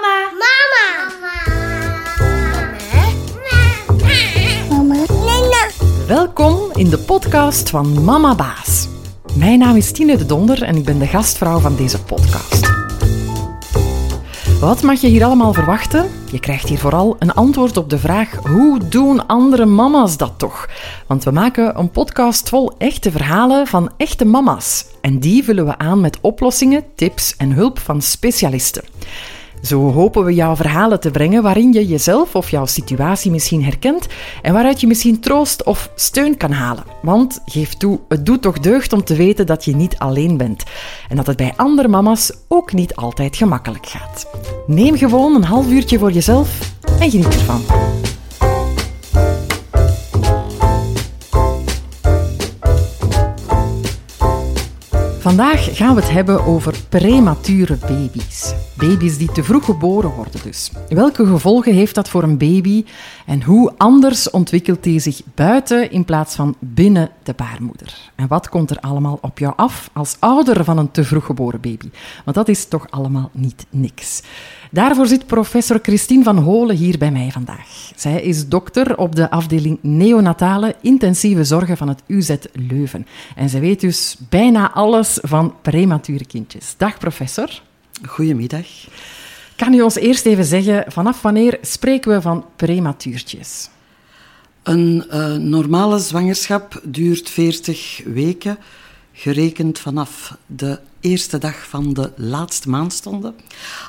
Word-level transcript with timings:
Mama. 0.00 0.32
Mama. 0.32 0.84
Mama. 4.68 5.04
Mama. 5.08 5.70
Welkom 6.06 6.70
in 6.74 6.90
de 6.90 6.98
podcast 6.98 7.70
van 7.70 8.04
Mama 8.04 8.34
Baas. 8.34 8.88
Mijn 9.34 9.58
naam 9.58 9.76
is 9.76 9.92
Tine 9.92 10.16
de 10.16 10.26
Donder 10.26 10.62
en 10.62 10.76
ik 10.76 10.84
ben 10.84 10.98
de 10.98 11.06
gastvrouw 11.06 11.58
van 11.58 11.76
deze 11.76 12.02
podcast. 12.02 12.70
Wat 14.60 14.82
mag 14.82 15.00
je 15.00 15.08
hier 15.08 15.24
allemaal 15.24 15.52
verwachten? 15.52 16.10
Je 16.32 16.40
krijgt 16.40 16.68
hier 16.68 16.78
vooral 16.78 17.16
een 17.18 17.32
antwoord 17.32 17.76
op 17.76 17.90
de 17.90 17.98
vraag: 17.98 18.34
hoe 18.34 18.88
doen 18.88 19.26
andere 19.26 19.66
mama's 19.66 20.16
dat 20.16 20.32
toch? 20.36 20.68
Want 21.06 21.24
we 21.24 21.30
maken 21.30 21.78
een 21.78 21.90
podcast 21.90 22.48
vol 22.48 22.72
echte 22.78 23.10
verhalen 23.10 23.66
van 23.66 23.90
echte 23.96 24.24
mama's. 24.24 24.84
En 25.00 25.18
die 25.18 25.44
vullen 25.44 25.66
we 25.66 25.78
aan 25.78 26.00
met 26.00 26.18
oplossingen, 26.20 26.84
tips 26.94 27.36
en 27.36 27.52
hulp 27.52 27.78
van 27.78 28.02
specialisten. 28.02 28.84
Zo 29.62 29.92
hopen 29.92 30.24
we 30.24 30.34
jouw 30.34 30.56
verhalen 30.56 31.00
te 31.00 31.10
brengen 31.10 31.42
waarin 31.42 31.72
je 31.72 31.86
jezelf 31.86 32.34
of 32.34 32.50
jouw 32.50 32.66
situatie 32.66 33.30
misschien 33.30 33.64
herkent 33.64 34.06
en 34.42 34.52
waaruit 34.52 34.80
je 34.80 34.86
misschien 34.86 35.20
troost 35.20 35.64
of 35.64 35.90
steun 35.94 36.36
kan 36.36 36.52
halen. 36.52 36.84
Want 37.02 37.40
geef 37.44 37.74
toe, 37.74 38.00
het 38.08 38.26
doet 38.26 38.42
toch 38.42 38.58
deugd 38.58 38.92
om 38.92 39.04
te 39.04 39.14
weten 39.14 39.46
dat 39.46 39.64
je 39.64 39.76
niet 39.76 39.98
alleen 39.98 40.36
bent 40.36 40.64
en 41.08 41.16
dat 41.16 41.26
het 41.26 41.36
bij 41.36 41.52
andere 41.56 41.88
mama's 41.88 42.32
ook 42.48 42.72
niet 42.72 42.96
altijd 42.96 43.36
gemakkelijk 43.36 43.86
gaat. 43.86 44.26
Neem 44.66 44.96
gewoon 44.96 45.34
een 45.34 45.44
half 45.44 45.68
uurtje 45.70 45.98
voor 45.98 46.12
jezelf 46.12 46.72
en 47.00 47.10
geniet 47.10 47.34
ervan. 47.34 47.62
Vandaag 55.20 55.76
gaan 55.76 55.94
we 55.94 56.00
het 56.00 56.10
hebben 56.10 56.44
over 56.44 56.74
premature 56.88 57.76
baby's. 57.76 58.54
Baby's 58.76 59.18
die 59.18 59.32
te 59.32 59.44
vroeg 59.44 59.64
geboren 59.64 60.10
worden 60.10 60.40
dus. 60.42 60.70
Welke 60.88 61.26
gevolgen 61.26 61.74
heeft 61.74 61.94
dat 61.94 62.08
voor 62.08 62.22
een 62.22 62.38
baby 62.38 62.84
en 63.26 63.42
hoe 63.42 63.72
anders 63.76 64.30
ontwikkelt 64.30 64.82
die 64.82 65.00
zich 65.00 65.20
buiten 65.34 65.90
in 65.90 66.04
plaats 66.04 66.34
van 66.34 66.54
binnen 66.58 67.10
de 67.22 67.32
baarmoeder? 67.36 68.10
En 68.14 68.28
wat 68.28 68.48
komt 68.48 68.70
er 68.70 68.80
allemaal 68.80 69.18
op 69.22 69.38
jou 69.38 69.52
af 69.56 69.90
als 69.92 70.16
ouder 70.18 70.64
van 70.64 70.78
een 70.78 70.90
te 70.90 71.04
vroeg 71.04 71.24
geboren 71.24 71.60
baby? 71.60 71.90
Want 72.24 72.36
dat 72.36 72.48
is 72.48 72.64
toch 72.64 72.90
allemaal 72.90 73.30
niet 73.32 73.66
niks. 73.70 74.22
Daarvoor 74.72 75.06
zit 75.06 75.26
professor 75.26 75.78
Christine 75.82 76.22
van 76.22 76.38
Holen 76.38 76.76
hier 76.76 76.98
bij 76.98 77.10
mij 77.10 77.30
vandaag. 77.30 77.92
Zij 77.96 78.22
is 78.22 78.48
dokter 78.48 78.98
op 78.98 79.14
de 79.14 79.30
afdeling 79.30 79.78
neonatale 79.82 80.74
intensieve 80.80 81.44
zorgen 81.44 81.76
van 81.76 81.88
het 81.88 82.02
UZ 82.06 82.34
Leuven. 82.52 83.06
En 83.36 83.48
zij 83.48 83.60
weet 83.60 83.80
dus 83.80 84.16
bijna 84.28 84.72
alles 84.72 85.18
van 85.22 85.54
premature 85.62 86.26
kindjes. 86.26 86.74
Dag 86.76 86.98
professor. 86.98 87.62
Goedemiddag. 88.06 88.66
Kan 89.56 89.74
u 89.74 89.80
ons 89.80 89.94
eerst 89.94 90.26
even 90.26 90.44
zeggen, 90.44 90.84
vanaf 90.88 91.22
wanneer 91.22 91.58
spreken 91.62 92.12
we 92.12 92.20
van 92.20 92.44
prematuurtjes? 92.56 93.68
Een 94.62 95.04
uh, 95.12 95.34
normale 95.34 95.98
zwangerschap 95.98 96.80
duurt 96.84 97.30
40 97.30 98.00
weken, 98.04 98.58
gerekend 99.20 99.78
vanaf 99.78 100.36
de 100.46 100.78
eerste 101.00 101.38
dag 101.38 101.68
van 101.68 101.92
de 101.92 102.12
laatste 102.16 102.68
maandstonden. 102.68 103.34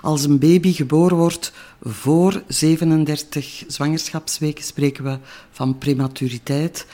Als 0.02 0.24
een 0.24 0.40
baby 0.40 0.74
geboren 0.74 1.18
wordt 1.18 1.52
voor 1.82 2.44
37 2.48 3.64
zwangerschapsweken, 3.68 4.64
spreken 4.64 5.04
we 5.04 5.18
van 5.52 5.78
prematuriteit. 5.78 6.86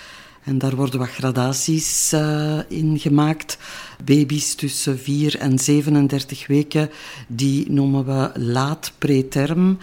En 0.47 0.57
daar 0.57 0.75
worden 0.75 0.99
wat 0.99 1.09
gradaties 1.09 2.11
uh, 2.13 2.59
in 2.67 2.99
gemaakt. 2.99 3.57
Baby's 4.03 4.55
tussen 4.55 4.99
4 4.99 5.39
en 5.39 5.59
37 5.59 6.47
weken, 6.47 6.89
die 7.27 7.71
noemen 7.71 8.05
we 8.05 8.39
laat 8.39 8.91
preterm. 8.97 9.77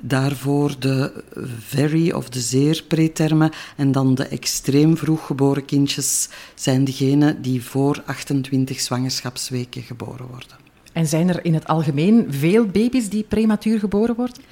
Daarvoor 0.00 0.74
de 0.78 1.24
very 1.58 2.10
of 2.10 2.28
de 2.28 2.40
zeer 2.40 2.84
preterme. 2.88 3.52
En 3.76 3.92
dan 3.92 4.14
de 4.14 4.26
extreem 4.26 4.96
vroeg 4.96 5.26
geboren 5.26 5.64
kindjes 5.64 6.28
zijn 6.54 6.84
degenen 6.84 7.42
die 7.42 7.64
voor 7.64 8.02
28 8.06 8.80
zwangerschapsweken 8.80 9.82
geboren 9.82 10.26
worden. 10.26 10.56
En 10.92 11.06
zijn 11.06 11.28
er 11.28 11.44
in 11.44 11.54
het 11.54 11.66
algemeen 11.66 12.26
veel 12.28 12.66
baby's 12.66 13.08
die 13.08 13.24
prematuur 13.28 13.78
geboren 13.78 14.14
worden? 14.14 14.42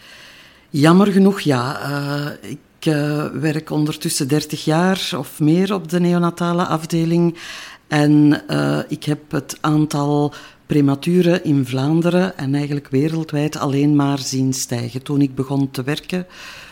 Jammer 0.70 1.06
genoeg 1.06 1.40
ja. 1.40 1.90
Uh, 1.90 2.50
ik 2.50 2.58
ik 2.78 2.86
uh, 2.86 3.26
werk 3.26 3.70
ondertussen 3.70 4.28
30 4.28 4.64
jaar 4.64 5.10
of 5.16 5.40
meer 5.40 5.74
op 5.74 5.88
de 5.88 6.00
neonatale 6.00 6.64
afdeling. 6.64 7.38
En 7.86 8.42
uh, 8.50 8.78
ik 8.88 9.04
heb 9.04 9.30
het 9.30 9.58
aantal 9.60 10.32
prematuren 10.66 11.44
in 11.44 11.66
Vlaanderen 11.66 12.36
en 12.36 12.54
eigenlijk 12.54 12.88
wereldwijd 12.88 13.56
alleen 13.56 13.96
maar 13.96 14.18
zien 14.18 14.52
stijgen. 14.52 15.02
Toen 15.02 15.20
ik 15.20 15.34
begon 15.34 15.70
te 15.70 15.82
werken, 15.82 16.26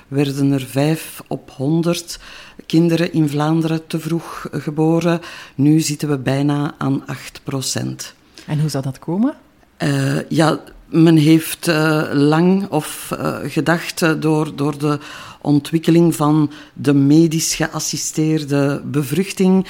werden 0.08 0.52
er 0.52 0.60
5 0.60 1.22
op 1.26 1.50
100 1.50 2.18
kinderen 2.66 3.12
in 3.12 3.28
Vlaanderen 3.28 3.86
te 3.86 4.00
vroeg 4.00 4.46
geboren. 4.52 5.20
Nu 5.54 5.80
zitten 5.80 6.08
we 6.08 6.18
bijna 6.18 6.74
aan 6.78 7.06
8 7.06 7.40
procent. 7.44 8.14
En 8.46 8.60
hoe 8.60 8.70
zou 8.70 8.82
dat 8.82 8.98
komen? 8.98 9.34
Uh, 9.82 10.30
ja, 10.30 10.60
men 11.02 11.16
heeft 11.16 11.68
uh, 11.68 12.02
lang 12.12 12.68
of 12.68 13.10
uh, 13.12 13.36
gedacht 13.44 14.22
door, 14.22 14.56
door 14.56 14.78
de 14.78 14.98
ontwikkeling 15.40 16.14
van 16.14 16.50
de 16.74 16.94
medisch 16.94 17.54
geassisteerde 17.54 18.82
bevruchting, 18.84 19.66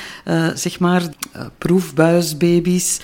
zeg 0.55 0.79
maar, 0.79 1.03
proefbuisbaby's. 1.59 3.01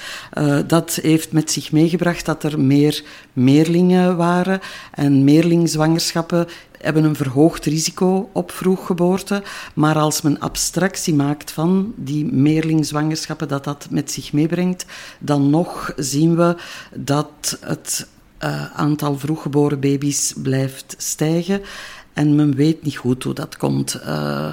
dat 0.66 0.98
heeft 1.02 1.32
met 1.32 1.50
zich 1.50 1.72
meegebracht 1.72 2.26
dat 2.26 2.42
er 2.42 2.60
meer 2.60 3.02
meerlingen 3.32 4.16
waren 4.16 4.60
en 4.92 5.24
meerlingzwangerschappen 5.24 6.46
hebben 6.82 7.04
een 7.04 7.16
verhoogd 7.16 7.64
risico 7.64 8.30
op 8.32 8.50
vroeggeboorte. 8.50 9.42
Maar 9.74 9.98
als 9.98 10.22
men 10.22 10.40
abstractie 10.40 11.14
maakt 11.14 11.50
van 11.50 11.92
die 11.96 12.24
meerlingzwangerschappen 12.24 13.48
dat 13.48 13.64
dat 13.64 13.86
met 13.90 14.10
zich 14.10 14.32
meebrengt, 14.32 14.84
dan 15.18 15.50
nog 15.50 15.92
zien 15.96 16.36
we 16.36 16.56
dat 16.94 17.58
het 17.60 18.06
uh, 18.44 18.72
aantal 18.74 19.18
vroeggeboren 19.18 19.80
baby's 19.80 20.34
blijft 20.42 20.94
stijgen. 20.98 21.62
En 22.12 22.34
men 22.36 22.54
weet 22.54 22.82
niet 22.82 22.96
goed 22.96 23.22
hoe 23.22 23.34
dat 23.34 23.56
komt. 23.56 24.00
Uh, 24.06 24.52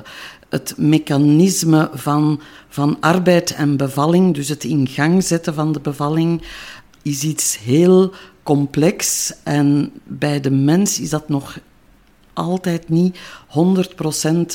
het 0.49 0.73
mechanisme 0.77 1.89
van, 1.93 2.41
van 2.69 2.97
arbeid 2.99 3.53
en 3.53 3.77
bevalling, 3.77 4.35
dus 4.35 4.49
het 4.49 4.63
in 4.63 4.87
gang 4.87 5.23
zetten 5.23 5.53
van 5.53 5.71
de 5.71 5.79
bevalling, 5.79 6.41
is 7.01 7.23
iets 7.23 7.59
heel 7.59 8.13
complex. 8.43 9.33
En 9.43 9.91
bij 10.03 10.39
de 10.39 10.51
mens 10.51 10.99
is 10.99 11.09
dat 11.09 11.29
nog 11.29 11.59
altijd 12.33 12.89
niet 12.89 13.19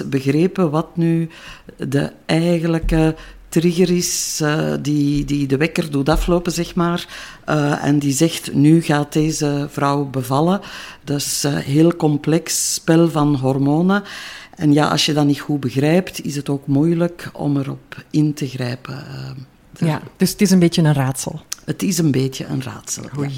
100% 0.04 0.08
begrepen 0.08 0.70
wat 0.70 0.96
nu 0.96 1.28
de 1.76 2.12
eigenlijke 2.26 3.14
trigger 3.60 3.90
is 3.90 4.40
uh, 4.42 4.74
die, 4.80 5.24
die 5.24 5.46
de 5.46 5.56
wekker 5.56 5.90
doet 5.90 6.08
aflopen, 6.08 6.52
zeg 6.52 6.74
maar. 6.74 7.06
Uh, 7.48 7.84
en 7.84 7.98
die 7.98 8.12
zegt, 8.12 8.54
nu 8.54 8.82
gaat 8.82 9.12
deze 9.12 9.68
vrouw 9.70 10.04
bevallen. 10.04 10.60
Dat 11.04 11.16
is 11.16 11.42
een 11.42 11.56
heel 11.56 11.96
complex 11.96 12.74
spel 12.74 13.10
van 13.10 13.34
hormonen. 13.34 14.02
En 14.56 14.72
ja, 14.72 14.88
als 14.88 15.06
je 15.06 15.12
dat 15.12 15.26
niet 15.26 15.40
goed 15.40 15.60
begrijpt, 15.60 16.24
is 16.24 16.36
het 16.36 16.48
ook 16.48 16.66
moeilijk 16.66 17.30
om 17.32 17.56
erop 17.56 18.04
in 18.10 18.34
te 18.34 18.48
grijpen. 18.48 19.04
Ja, 19.78 20.02
dus 20.16 20.30
het 20.30 20.40
is 20.40 20.50
een 20.50 20.58
beetje 20.58 20.82
een 20.82 20.94
raadsel. 20.94 21.40
Het 21.64 21.82
is 21.82 21.98
een 21.98 22.10
beetje 22.10 22.44
een 22.46 22.62
raadsel. 22.62 23.04
Oei. 23.18 23.28
Ja. 23.28 23.34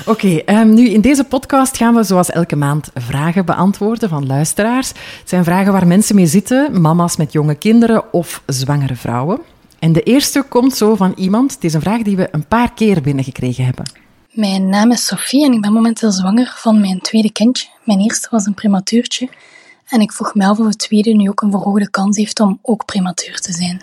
Oké, 0.00 0.10
okay, 0.10 0.60
um, 0.60 0.74
nu 0.74 0.88
in 0.88 1.00
deze 1.00 1.24
podcast 1.24 1.76
gaan 1.76 1.94
we 1.94 2.02
zoals 2.02 2.30
elke 2.30 2.56
maand 2.56 2.90
vragen 2.94 3.44
beantwoorden 3.44 4.08
van 4.08 4.26
luisteraars. 4.26 4.88
Het 4.88 5.28
zijn 5.28 5.44
vragen 5.44 5.72
waar 5.72 5.86
mensen 5.86 6.14
mee 6.14 6.26
zitten, 6.26 6.80
mama's 6.80 7.16
met 7.16 7.32
jonge 7.32 7.54
kinderen 7.54 8.12
of 8.12 8.42
zwangere 8.46 8.96
vrouwen. 8.96 9.38
En 9.78 9.92
de 9.92 10.02
eerste 10.02 10.42
komt 10.48 10.74
zo 10.74 10.94
van 10.94 11.12
iemand, 11.16 11.54
het 11.54 11.64
is 11.64 11.74
een 11.74 11.80
vraag 11.80 12.02
die 12.02 12.16
we 12.16 12.28
een 12.30 12.46
paar 12.46 12.72
keer 12.72 13.02
binnengekregen 13.02 13.64
hebben. 13.64 13.90
Mijn 14.30 14.68
naam 14.68 14.90
is 14.90 15.06
Sophie 15.06 15.44
en 15.44 15.52
ik 15.52 15.60
ben 15.60 15.72
momenteel 15.72 16.12
zwanger 16.12 16.54
van 16.56 16.80
mijn 16.80 17.00
tweede 17.00 17.32
kindje. 17.32 17.68
Mijn 17.84 18.00
eerste 18.00 18.28
was 18.30 18.46
een 18.46 18.54
prematuurtje. 18.54 19.28
En 19.88 20.00
ik 20.00 20.12
vroeg 20.12 20.34
me 20.34 20.46
af 20.46 20.58
of 20.58 20.66
het 20.66 20.78
tweede 20.78 21.10
nu 21.10 21.28
ook 21.28 21.40
een 21.40 21.50
verhoogde 21.50 21.90
kans 21.90 22.16
heeft 22.16 22.40
om 22.40 22.58
ook 22.62 22.84
prematuur 22.84 23.40
te 23.40 23.52
zijn. 23.52 23.82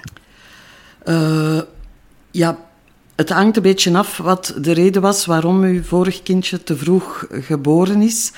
Uh, 1.06 1.62
ja, 2.32 2.58
het 3.16 3.30
hangt 3.30 3.56
een 3.56 3.62
beetje 3.62 3.98
af 3.98 4.18
wat 4.18 4.54
de 4.58 4.72
reden 4.72 5.02
was 5.02 5.26
waarom 5.26 5.64
uw 5.64 5.84
vorig 5.84 6.24
kindje 6.24 6.64
te 6.64 6.78
vroeg 6.78 7.26
geboren 7.32 8.02
is. 8.02 8.32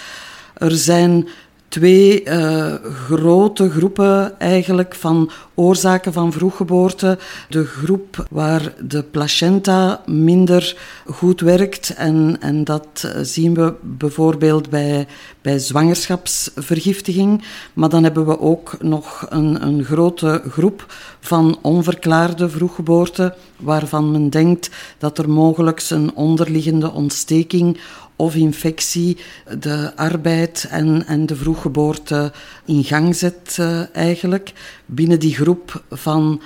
Er 0.54 0.72
zijn 0.72 1.28
twee 1.68 2.24
uh, 2.26 2.74
grote 3.08 3.70
groepen 3.70 4.40
eigenlijk 4.40 4.96
van 4.96 5.32
oorzaken 5.54 6.14
van 6.14 6.32
vroeggeboorte. 6.32 7.18
De 7.50 7.66
groep 7.66 8.26
waar 8.30 8.74
de 8.88 9.04
placenta 9.04 10.02
minder 10.06 10.78
goed 11.06 11.42
werkt 11.42 11.94
en, 11.94 12.38
en 12.40 12.64
dat 12.64 13.12
zien 13.22 13.54
we 13.54 13.74
bijvoorbeeld 13.82 14.70
bij, 14.70 15.08
bij 15.42 15.60
zwangerschapsvergiftiging. 15.60 17.44
Maar 17.74 17.90
dan 17.90 18.04
hebben 18.04 18.26
we 18.26 18.40
ook 18.40 18.78
nog 18.82 19.26
een, 19.30 19.66
een 19.66 19.84
grote 19.84 20.42
groep 20.50 20.86
van 21.20 21.58
onverklaarde 21.62 22.50
vroeggeboorte 22.50 23.36
waarvan 23.58 24.12
men 24.12 24.30
denkt 24.30 24.70
dat 24.98 25.18
er 25.18 25.30
mogelijk 25.30 25.90
een 25.90 26.16
onderliggende 26.16 26.92
ontsteking 26.92 27.80
of 28.16 28.36
infectie 28.36 29.18
de 29.60 29.92
arbeid 29.96 30.68
en, 30.70 31.08
en 31.08 31.26
de 31.26 31.36
vroeggeboorte 31.36 32.32
in 32.66 32.84
gang 32.84 33.16
zet 33.16 33.58
uh, 33.60 33.96
eigenlijk. 33.96 34.54
Binnen 34.86 35.20
die 35.20 35.36
groep 35.36 35.84
van 35.90 36.42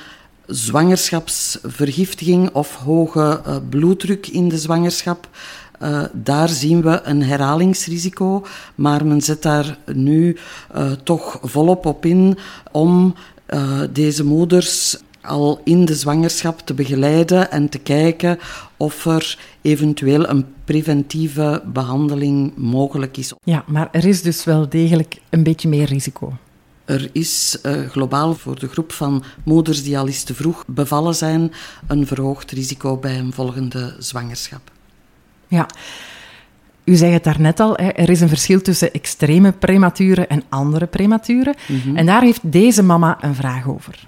zwangerschapsvergiftiging 0.46 2.54
of 2.54 2.76
hoge 2.76 3.42
uh, 3.48 3.56
bloeddruk 3.70 4.28
in 4.28 4.50
de 4.50 4.58
zwangerschap. 4.58 5.30
Uh, 5.82 6.04
daar 6.14 6.50
zien 6.50 6.82
we 6.82 7.02
een 7.04 7.24
herhalingsrisico, 7.24 8.46
maar 8.76 9.06
men 9.06 9.22
zet 9.22 9.42
daar 9.42 9.78
nu 9.94 10.38
toch 11.04 11.40
volop 11.42 11.86
op 11.86 12.06
in 12.06 12.38
om 12.72 13.16
deze 13.92 14.24
moeders 14.24 14.98
al 15.30 15.62
in 15.64 15.86
de 15.86 15.96
zwangerschap 15.96 16.60
te 16.60 16.74
begeleiden 16.74 17.52
en 17.52 17.70
te 17.70 17.78
kijken 17.78 18.40
of 18.78 19.06
er 19.06 19.38
eventueel 19.62 20.30
een 20.30 20.46
preventieve 20.66 21.62
behandeling 21.66 22.54
mogelijk 22.56 23.18
is. 23.18 23.34
Ja, 23.44 23.64
maar 23.68 23.90
er 23.92 24.06
is 24.06 24.22
dus 24.22 24.44
wel 24.44 24.70
degelijk 24.70 25.22
een 25.30 25.44
beetje 25.44 25.70
meer 25.70 25.86
risico. 25.86 26.34
Er 26.86 27.10
is 27.12 27.60
uh, 27.64 27.90
globaal 27.90 28.34
voor 28.34 28.60
de 28.60 28.68
groep 28.68 28.92
van 28.92 29.24
moeders 29.44 29.84
die 29.84 29.98
al 29.98 30.08
eens 30.08 30.24
te 30.24 30.34
vroeg 30.34 30.64
bevallen 30.68 31.16
zijn 31.16 31.52
een 31.88 32.08
verhoogd 32.08 32.52
risico 32.52 32.98
bij 32.98 33.18
een 33.20 33.34
volgende 33.34 33.96
zwangerschap. 34.00 34.72
Ja, 35.48 35.68
u 36.84 36.96
zei 36.96 37.14
het 37.14 37.24
daarnet 37.24 37.60
al, 37.60 37.74
hè, 37.76 37.88
er 37.88 38.10
is 38.10 38.22
een 38.22 38.30
verschil 38.30 38.62
tussen 38.62 38.94
extreme 38.94 39.52
prematuren 39.52 40.30
en 40.30 40.44
andere 40.50 40.88
prematuren. 40.88 41.56
Mm 41.68 41.80
-hmm. 41.80 41.98
En 41.98 42.06
daar 42.06 42.22
heeft 42.22 42.52
deze 42.52 42.84
mama 42.84 43.18
een 43.22 43.36
vraag 43.36 43.68
over. 43.68 44.08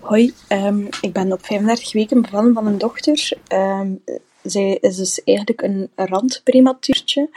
Hoi, 0.00 0.32
um, 0.48 0.88
ik 1.00 1.12
ben 1.12 1.32
op 1.32 1.44
35 1.44 1.92
weken 1.92 2.22
bevallen 2.22 2.54
van 2.54 2.66
een 2.66 2.78
dochter. 2.78 3.32
Um, 3.52 4.02
zij 4.42 4.78
is 4.80 4.96
dus 4.96 5.22
eigenlijk 5.24 5.62
een 5.62 5.90
randprematuurtje, 5.94 7.28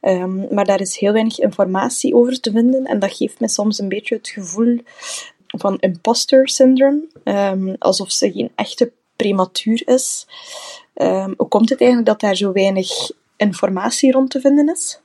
um, 0.00 0.46
maar 0.50 0.64
daar 0.64 0.80
is 0.80 0.98
heel 0.98 1.12
weinig 1.12 1.38
informatie 1.38 2.14
over 2.14 2.40
te 2.40 2.50
vinden 2.50 2.84
en 2.84 2.98
dat 2.98 3.16
geeft 3.16 3.40
me 3.40 3.48
soms 3.48 3.78
een 3.78 3.88
beetje 3.88 4.14
het 4.14 4.28
gevoel 4.28 4.78
van 5.46 5.78
imposter 5.78 6.48
syndrome, 6.48 7.76
alsof 7.78 8.10
ze 8.10 8.32
geen 8.32 8.50
echte 8.54 8.92
prematuur 9.16 9.82
is. 9.84 10.26
hoe 11.36 11.48
komt 11.48 11.68
het 11.68 11.80
eigenlijk 11.80 12.10
dat 12.10 12.20
daar 12.20 12.36
zo 12.36 12.52
weinig 12.52 13.10
informatie 13.36 14.12
rond 14.12 14.30
te 14.30 14.40
vinden 14.40 14.72
is? 14.72 15.00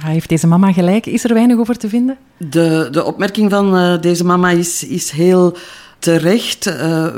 Ja, 0.00 0.06
heeft 0.06 0.28
deze 0.28 0.46
mama 0.46 0.72
gelijk? 0.72 1.06
Is 1.06 1.24
er 1.24 1.34
weinig 1.34 1.58
over 1.58 1.78
te 1.78 1.88
vinden? 1.88 2.18
De, 2.36 2.88
de 2.90 3.04
opmerking 3.04 3.50
van 3.50 3.76
uh, 3.76 4.00
deze 4.00 4.24
mama 4.24 4.50
is, 4.50 4.84
is 4.84 5.10
heel 5.10 5.56
terecht. 6.02 6.66
Uh, 6.66 6.74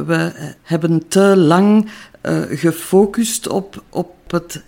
we 0.06 0.32
hebben 0.62 1.08
te 1.08 1.36
lang 1.36 1.88
uh, 2.22 2.38
gefocust 2.50 3.48
op, 3.48 3.82
op 3.88 4.14
het 4.26 4.62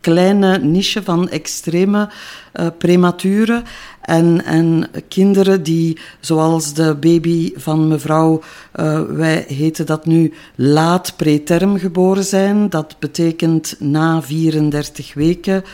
kleine 0.00 0.58
niche 0.58 1.02
van 1.02 1.28
extreme 1.28 2.08
uh, 2.54 2.66
prematuren 2.78 3.64
en, 4.00 4.44
en 4.44 4.88
kinderen 5.08 5.62
die, 5.62 5.98
zoals 6.20 6.74
de 6.74 6.94
baby 6.94 7.52
van 7.56 7.88
mevrouw, 7.88 8.42
wij 9.08 9.44
heten 9.48 9.86
dat 9.86 10.06
nu 10.06 10.32
laat 10.54 11.16
preterm 11.16 11.78
geboren 11.78 12.24
zijn. 12.24 12.70
Dat 12.70 12.96
betekent 12.98 13.76
na 13.78 14.22
34 14.22 15.14
weken. 15.14 15.64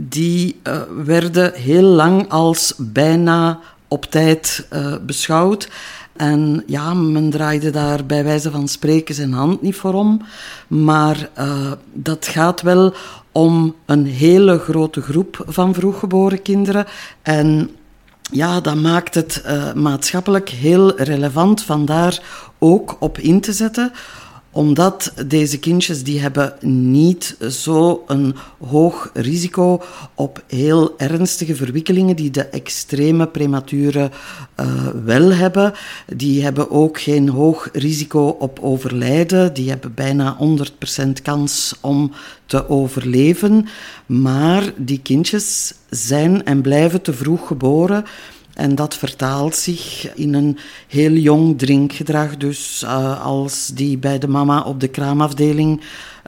Die 0.00 0.60
werden 1.04 1.52
heel 1.54 1.82
lang 1.82 2.28
als 2.28 2.74
bijna 2.78 3.60
op 3.88 4.04
tijd 4.04 4.68
beschouwd. 5.06 5.68
En 6.16 6.62
ja, 6.66 6.94
men 6.94 7.30
draaide 7.30 7.70
daar 7.70 8.06
bij 8.06 8.24
wijze 8.24 8.50
van 8.50 8.68
spreken 8.68 9.14
zijn 9.14 9.32
hand 9.32 9.62
niet 9.62 9.76
voor 9.76 9.94
om. 9.94 10.20
Maar 10.68 11.28
uh, 11.38 11.72
dat 11.92 12.26
gaat 12.26 12.62
wel 12.62 12.94
om 13.32 13.74
een 13.86 14.06
hele 14.06 14.58
grote 14.58 15.00
groep 15.00 15.44
van 15.46 15.74
vroeggeboren 15.74 16.42
kinderen. 16.42 16.86
En 17.22 17.70
ja, 18.30 18.60
dat 18.60 18.74
maakt 18.74 19.14
het 19.14 19.42
uh, 19.46 19.72
maatschappelijk 19.72 20.48
heel 20.48 20.96
relevant 20.96 21.62
vandaar 21.62 22.22
ook 22.58 22.96
op 23.00 23.18
in 23.18 23.40
te 23.40 23.52
zetten 23.52 23.92
omdat 24.54 25.12
deze 25.26 25.58
kindjes 25.58 26.02
die 26.02 26.20
hebben 26.20 26.54
niet 26.60 27.36
zo 27.50 28.04
een 28.06 28.34
hoog 28.68 29.10
risico 29.14 29.82
op 30.14 30.42
heel 30.46 30.98
ernstige 30.98 31.54
verwikkelingen 31.54 32.16
die 32.16 32.30
de 32.30 32.44
extreme 32.44 33.26
prematuren 33.26 34.10
uh, 34.60 34.86
wel 35.04 35.32
hebben. 35.32 35.72
Die 36.06 36.42
hebben 36.42 36.70
ook 36.70 37.00
geen 37.00 37.28
hoog 37.28 37.68
risico 37.72 38.26
op 38.26 38.58
overlijden. 38.62 39.54
Die 39.54 39.68
hebben 39.68 39.94
bijna 39.94 40.36
100% 41.04 41.08
kans 41.22 41.74
om 41.80 42.12
te 42.46 42.68
overleven. 42.68 43.66
Maar 44.06 44.72
die 44.76 45.00
kindjes 45.02 45.74
zijn 45.90 46.44
en 46.44 46.60
blijven 46.60 47.02
te 47.02 47.12
vroeg 47.12 47.46
geboren. 47.46 48.04
En 48.54 48.74
dat 48.74 48.94
vertaalt 48.94 49.56
zich 49.56 50.14
in 50.14 50.34
een 50.34 50.58
heel 50.88 51.12
jong 51.12 51.58
drinkgedrag. 51.58 52.36
Dus 52.36 52.82
uh, 52.84 53.24
als 53.24 53.70
die 53.74 53.98
bij 53.98 54.18
de 54.18 54.28
mama 54.28 54.62
op 54.62 54.80
de 54.80 54.88
kraamafdeling 54.88 55.80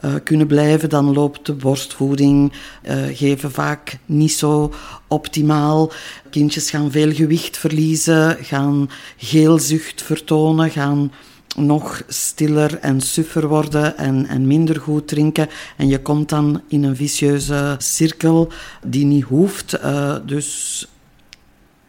uh, 0.05 0.13
kunnen 0.23 0.47
blijven, 0.47 0.89
dan 0.89 1.13
loopt 1.13 1.45
de 1.45 1.53
borstvoeding, 1.53 2.51
uh, 2.89 2.95
geven 3.13 3.51
vaak 3.51 3.97
niet 4.05 4.31
zo 4.31 4.73
optimaal. 5.07 5.91
Kindjes 6.29 6.69
gaan 6.69 6.91
veel 6.91 7.13
gewicht 7.13 7.57
verliezen, 7.57 8.37
gaan 8.41 8.89
geelzucht 9.17 10.01
vertonen, 10.01 10.71
gaan 10.71 11.11
nog 11.55 12.03
stiller 12.07 12.79
en 12.79 13.01
suffer 13.01 13.47
worden 13.47 13.97
en, 13.97 14.25
en 14.25 14.47
minder 14.47 14.79
goed 14.79 15.07
drinken. 15.07 15.49
En 15.77 15.87
je 15.87 16.01
komt 16.01 16.29
dan 16.29 16.61
in 16.67 16.83
een 16.83 16.95
vicieuze 16.95 17.75
cirkel 17.77 18.51
die 18.83 19.05
niet 19.05 19.23
hoeft. 19.23 19.79
dus 20.25 20.87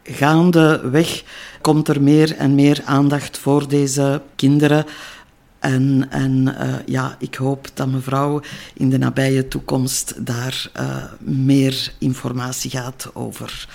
gaandeweg 0.09 1.23
komt 1.61 1.89
er 1.89 2.03
meer 2.03 2.37
en 2.37 2.55
meer 2.55 2.83
aandacht 2.85 3.39
voor 3.39 3.69
deze 3.69 4.23
kinderen. 4.37 4.85
En, 5.59 6.07
en 6.11 6.43
uh, 6.47 6.75
ja, 6.87 7.17
ik 7.19 7.35
hoop 7.35 7.69
dat 7.75 7.89
mevrouw 7.89 8.41
in 8.75 8.91
de 8.91 8.99
nabije 8.99 9.49
toekomst 9.49 10.27
daar 10.27 10.71
uh, 10.81 10.97
meer 11.19 11.93
informatie 11.99 12.71
gaat 12.71 13.11
over 13.13 13.69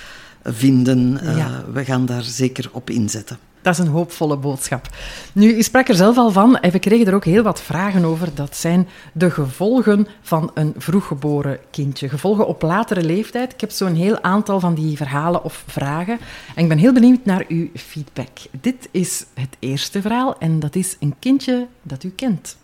vinden. 0.43 1.19
Uh, 1.23 1.37
ja. 1.37 1.63
We 1.73 1.85
gaan 1.85 2.05
daar 2.05 2.23
zeker 2.23 2.69
op 2.71 2.89
inzetten. 2.89 3.37
Dat 3.63 3.73
is 3.73 3.79
een 3.79 3.91
hoopvolle 3.91 4.37
boodschap. 4.37 4.89
Nu, 5.33 5.55
u 5.55 5.61
sprak 5.61 5.87
er 5.87 5.95
zelf 5.95 6.17
al 6.17 6.31
van 6.31 6.59
en 6.59 6.71
we 6.71 6.79
kregen 6.79 7.07
er 7.07 7.13
ook 7.13 7.25
heel 7.25 7.43
wat 7.43 7.61
vragen 7.61 8.05
over. 8.05 8.35
Dat 8.35 8.55
zijn 8.55 8.87
de 9.13 9.31
gevolgen 9.31 10.07
van 10.21 10.51
een 10.53 10.73
vroeggeboren 10.77 11.59
kindje. 11.71 12.09
Gevolgen 12.09 12.47
op 12.47 12.61
latere 12.61 13.03
leeftijd. 13.03 13.53
Ik 13.53 13.61
heb 13.61 13.71
zo'n 13.71 13.95
heel 13.95 14.21
aantal 14.21 14.59
van 14.59 14.73
die 14.73 14.97
verhalen 14.97 15.43
of 15.43 15.63
vragen. 15.67 16.19
En 16.55 16.63
ik 16.63 16.69
ben 16.69 16.77
heel 16.77 16.93
benieuwd 16.93 17.25
naar 17.25 17.45
uw 17.47 17.67
feedback. 17.75 18.37
Dit 18.51 18.89
is 18.91 19.25
het 19.33 19.55
eerste 19.59 20.01
verhaal 20.01 20.37
en 20.37 20.59
dat 20.59 20.75
is 20.75 20.97
een 20.99 21.15
kindje 21.19 21.67
dat 21.81 22.03
u 22.03 22.09
kent. 22.09 22.57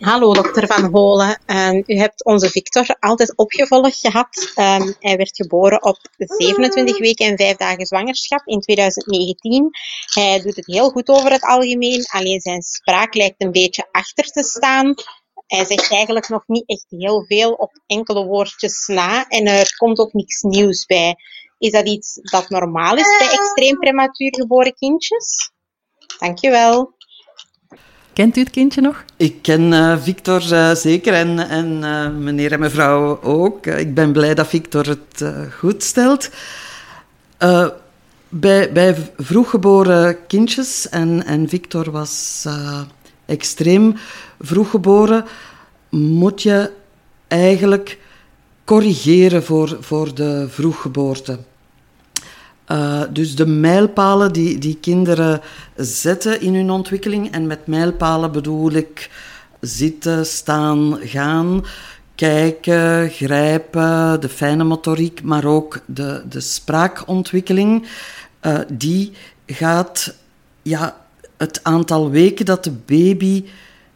Hallo, 0.00 0.32
dokter 0.32 0.66
Van 0.66 0.84
Holen. 0.92 1.40
Um, 1.46 1.82
u 1.86 1.94
hebt 1.96 2.24
onze 2.24 2.50
Victor 2.50 2.96
altijd 3.00 3.36
opgevolgd 3.36 3.98
gehad. 3.98 4.52
Um, 4.56 4.94
hij 4.98 5.16
werd 5.16 5.36
geboren 5.36 5.84
op 5.84 5.98
27 6.16 6.98
weken 6.98 7.26
en 7.26 7.36
5 7.36 7.56
dagen 7.56 7.86
zwangerschap 7.86 8.46
in 8.46 8.60
2019. 8.60 9.70
Hij 10.14 10.40
doet 10.40 10.56
het 10.56 10.66
heel 10.66 10.90
goed 10.90 11.08
over 11.08 11.30
het 11.30 11.42
algemeen, 11.42 12.04
alleen 12.06 12.40
zijn 12.40 12.62
spraak 12.62 13.14
lijkt 13.14 13.42
een 13.42 13.52
beetje 13.52 13.88
achter 13.90 14.24
te 14.24 14.42
staan. 14.42 14.94
Hij 15.46 15.64
zegt 15.64 15.90
eigenlijk 15.90 16.28
nog 16.28 16.42
niet 16.46 16.68
echt 16.68 16.86
heel 16.88 17.24
veel 17.24 17.52
op 17.52 17.80
enkele 17.86 18.24
woordjes 18.24 18.86
na 18.86 19.26
en 19.28 19.46
er 19.46 19.76
komt 19.76 19.98
ook 19.98 20.12
niks 20.12 20.42
nieuws 20.42 20.84
bij. 20.86 21.16
Is 21.58 21.70
dat 21.70 21.88
iets 21.88 22.14
dat 22.14 22.48
normaal 22.48 22.96
is 22.96 23.18
bij 23.18 23.30
extreem 23.30 23.78
prematuur 23.78 24.34
geboren 24.34 24.74
kindjes? 24.74 25.52
Dankjewel. 26.18 26.98
Kent 28.12 28.36
u 28.36 28.40
het 28.40 28.50
kindje 28.50 28.80
nog? 28.80 29.04
Ik 29.16 29.42
ken 29.42 29.72
uh, 29.72 29.96
Victor 30.02 30.52
uh, 30.52 30.74
zeker 30.74 31.12
en, 31.14 31.38
en 31.48 31.80
uh, 31.82 32.10
meneer 32.10 32.52
en 32.52 32.60
mevrouw 32.60 33.22
ook. 33.22 33.66
ik 33.66 33.94
ben 33.94 34.12
blij 34.12 34.34
dat 34.34 34.46
Victor 34.46 34.86
het 34.86 35.24
goed 35.58 35.82
stelt. 35.82 36.30
bij, 38.28 38.72
bij 38.72 38.96
vroeggeboren 39.16 40.26
kindjes, 40.26 40.88
en, 40.88 41.26
en 41.26 41.48
Victor 41.48 41.90
was 41.90 42.46
extreem 43.26 43.96
vroeggeboren, 44.40 45.24
moet 45.88 46.42
je 46.42 46.70
eigenlijk 47.28 47.98
corrigeren 48.64 49.44
voor, 49.44 49.76
voor 49.80 50.14
de 50.14 50.46
vroeggeboorte. 50.48 51.38
Uh, 52.72 53.02
dus 53.10 53.36
de 53.36 53.46
mijlpalen 53.46 54.32
die, 54.32 54.58
die 54.58 54.78
kinderen 54.80 55.40
zetten 55.76 56.40
in 56.40 56.54
hun 56.54 56.70
ontwikkeling, 56.70 57.32
en 57.32 57.46
met 57.46 57.66
mijlpalen 57.66 58.32
bedoel 58.32 58.70
ik 58.70 59.10
zitten, 59.60 60.26
staan, 60.26 60.98
gaan, 61.00 61.64
kijken, 62.14 63.10
grijpen, 63.10 64.20
de 64.20 64.28
fijne 64.28 64.64
motoriek, 64.64 65.22
maar 65.22 65.44
ook 65.44 65.80
de, 65.86 66.22
de 66.28 66.40
spraakontwikkeling, 66.40 67.86
uh, 68.42 68.58
die 68.68 69.12
gaat 69.46 70.14
ja, 70.62 70.96
het 71.36 71.60
aantal 71.62 72.10
weken 72.10 72.44
dat 72.44 72.64
de 72.64 72.72
baby 72.86 73.44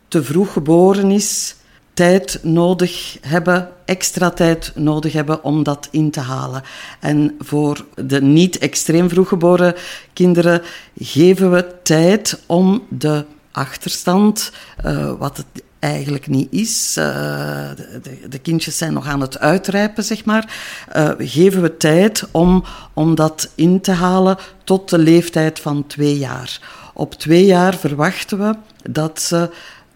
te 0.09 0.23
vroeg 0.23 0.53
geboren 0.53 1.11
is, 1.11 1.57
tijd 1.95 2.39
nodig 2.43 3.19
hebben, 3.21 3.69
extra 3.85 4.31
tijd 4.31 4.73
nodig 4.75 5.13
hebben 5.13 5.45
om 5.45 5.63
dat 5.63 5.89
in 5.91 6.11
te 6.11 6.21
halen. 6.21 6.63
En 7.01 7.35
voor 7.39 7.85
de 7.95 8.23
niet 8.23 8.59
extreem 8.59 9.09
vroeggeboren 9.09 9.75
kinderen 10.13 10.63
geven 10.99 11.51
we 11.51 11.67
tijd 11.83 12.43
om 12.47 12.83
de 12.89 13.25
achterstand, 13.53 14.53
uh, 14.85 15.13
wat 15.19 15.37
het 15.37 15.63
eigenlijk 15.79 16.27
niet 16.27 16.53
is. 16.53 16.93
De, 16.93 18.01
de, 18.03 18.29
de, 18.29 18.39
kindjes 18.39 18.79
zijn 18.79 18.93
nog 18.93 19.07
aan 19.07 19.21
het 19.21 19.39
uitrijpen, 19.39 20.05
zeg 20.05 20.25
maar. 20.25 20.57
Uh, 20.97 21.11
geven 21.19 21.63
we 21.63 21.77
tijd 21.77 22.29
om, 22.31 22.65
om 22.93 23.15
dat 23.15 23.51
in 23.55 23.81
te 23.81 23.93
halen 23.93 24.37
tot 24.65 24.91
de 24.91 24.99
leeftijd 24.99 25.61
van 25.61 25.87
twee 25.87 26.19
jaar. 26.19 26.61
Op 26.95 27.15
twee 27.15 27.45
jaar 27.45 27.77
verwachten 27.77 28.39
we 28.39 28.55
dat 28.91 29.21
ze 29.21 29.51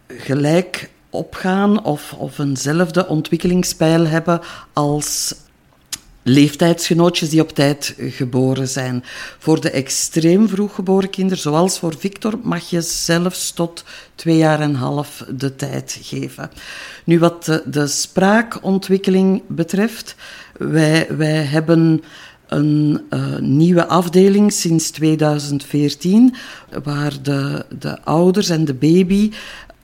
gelijk 0.07 0.91
opgaan 1.11 1.85
of, 1.85 2.13
of 2.19 2.39
eenzelfde 2.39 3.07
ontwikkelingspeil 3.07 4.07
hebben 4.07 4.41
als 4.73 5.35
leeftijdsgenootjes 6.23 7.31
die 7.31 7.41
op 7.41 7.51
tijd 7.51 7.95
geboren 7.99 8.69
zijn. 8.69 9.05
Voor 9.39 9.61
de 9.61 9.71
extreem 9.71 10.49
vroeg 10.49 10.75
geboren 10.75 11.11
kinderen, 11.11 11.43
zoals 11.43 11.79
voor 11.79 11.95
Victor, 11.99 12.39
mag 12.43 12.71
je 12.71 12.81
zelfs 12.81 13.51
tot 13.51 13.85
twee 14.15 14.37
jaar 14.37 14.61
en 14.61 14.69
een 14.69 14.77
half 14.77 15.25
de 15.31 15.57
tijd 15.57 15.99
geven. 16.03 16.51
Nu, 17.05 17.19
wat 17.19 17.45
de, 17.45 17.63
de 17.67 17.87
spraakontwikkeling 17.87 19.43
betreft, 19.47 20.15
wij, 20.57 21.07
wij 21.17 21.43
hebben 21.43 22.03
een 22.47 23.01
uh, 23.11 23.39
nieuwe 23.39 23.87
afdeling 23.87 24.53
sinds 24.53 24.91
2014, 24.91 26.35
waar 26.83 27.13
de, 27.23 27.65
de 27.79 28.03
ouders 28.03 28.49
en 28.49 28.65
de 28.65 28.75
baby 28.75 29.31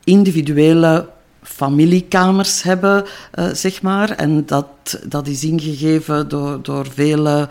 individuele 0.05 1.09
familiekamers 1.45 2.63
hebben, 2.63 3.05
uh, 3.39 3.47
zeg 3.53 3.83
maar. 3.83 4.11
En 4.11 4.47
dat, 4.47 4.67
dat 5.07 5.27
is 5.27 5.45
ingegeven 5.45 6.29
door, 6.29 6.63
door 6.63 6.87
vele. 6.95 7.49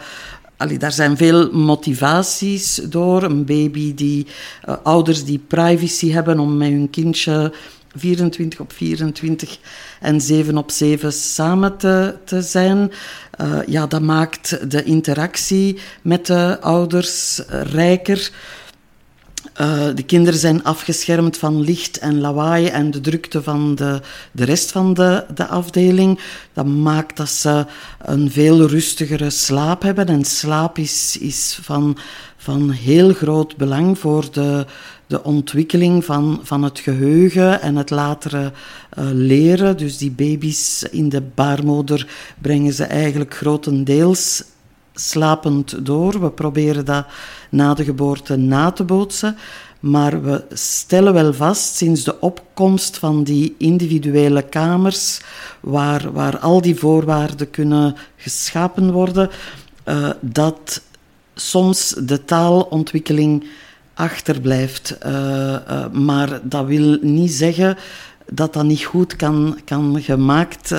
Allee, 0.58 0.78
daar 0.78 0.92
zijn 0.92 1.18
veel 1.18 1.52
motivaties 1.52 2.76
door. 2.76 3.24
Een 3.24 3.46
baby 3.46 3.94
die, 3.94 4.28
uh, 4.70 4.76
ouders 4.84 5.24
die 5.24 5.40
privacy 5.48 6.12
hebben 6.12 6.40
om 6.40 6.58
met 6.58 6.70
hun 6.70 6.90
kindje 6.90 7.54
24 7.96 8.60
op 8.60 8.74
24 8.74 9.60
en 10.00 10.22
7 10.22 10.58
op 10.58 10.72
7 10.72 11.14
samen 11.14 11.78
te, 11.78 12.16
te 12.26 12.42
zijn. 12.42 12.92
Uh, 13.42 13.60
ja, 13.68 13.88
dat 13.88 14.02
maakt 14.02 14.72
de 14.72 14.84
interactie 14.84 15.80
met 16.02 16.26
de 16.26 16.58
ouders 16.62 17.42
rijker. 17.48 18.32
Uh, 19.62 19.86
de 19.96 20.04
kinderen 20.04 20.40
zijn 20.40 20.64
afgeschermd 20.64 21.38
van 21.38 21.62
licht 21.62 21.98
en 21.98 22.20
lawaai 22.20 22.68
en 22.68 22.92
de 22.92 23.02
drukte 23.02 23.44
van 23.44 23.76
de, 23.76 24.02
de 24.32 24.44
rest 24.44 24.72
van 24.72 24.94
de, 24.94 25.26
de 25.36 25.48
afdeling. 25.48 26.20
Dat 26.54 26.66
maakt 26.66 27.18
dat 27.18 27.30
ze 27.30 27.66
een 28.02 28.32
veel 28.32 28.68
rustigere 28.68 29.30
slaap 29.30 29.82
hebben. 29.82 30.08
En 30.08 30.26
slaap 30.26 30.78
is, 30.78 31.18
is 31.18 31.60
van, 31.62 31.98
van 32.38 32.70
heel 32.70 33.14
groot 33.14 33.58
belang 33.58 34.00
voor 34.00 34.32
de, 34.32 34.66
de 35.08 35.24
ontwikkeling 35.24 36.06
van, 36.06 36.40
van 36.44 36.64
het 36.64 36.80
geheugen 36.80 37.62
en 37.62 37.76
het 37.76 37.90
latere 37.90 38.52
uh, 39.00 39.06
leren. 39.12 39.78
Dus 39.78 39.98
die 39.98 40.12
baby's 40.12 40.84
in 40.92 41.10
de 41.10 41.22
baarmoeder 41.22 42.08
brengen 42.42 42.74
ze 42.74 42.84
eigenlijk 42.84 43.36
grotendeels 43.36 44.44
slapend 44.94 45.86
door. 45.86 46.22
We 46.22 46.32
proberen 46.32 46.86
dat 46.86 47.06
na 47.54 47.74
de 47.74 47.84
geboorte 47.84 48.36
na 48.36 48.72
te 48.72 48.84
bootsen. 48.84 49.38
Maar 49.80 50.22
we 50.24 50.44
stellen 50.54 51.14
wel 51.14 51.34
vast, 51.34 51.76
sinds 51.76 52.04
de 52.04 52.20
opkomst 52.20 52.98
van 52.98 53.24
die 53.24 53.56
individuele 53.58 54.42
kamers, 54.42 55.22
waar, 55.60 56.12
waar 56.12 56.40
al 56.40 56.62
die 56.62 56.76
voorwaarden 56.76 57.50
kunnen 57.50 57.96
geschapen 58.16 58.92
worden, 58.92 59.30
uh, 59.86 60.10
dat 60.20 60.82
soms 61.36 61.96
de 61.98 62.26
taalontwikkeling 62.26 63.48
achterblijft. 63.94 64.98
Uh, 65.06 65.12
uh, 65.12 65.90
maar 65.92 66.40
dat 66.44 66.66
wil 66.66 66.98
niet 67.02 67.32
zeggen 67.32 67.78
dat 68.28 68.54
dat 68.54 68.64
niet 68.64 68.84
goed 68.84 69.16
kan, 69.16 69.60
kan 69.66 70.02
gemaakt 70.02 70.70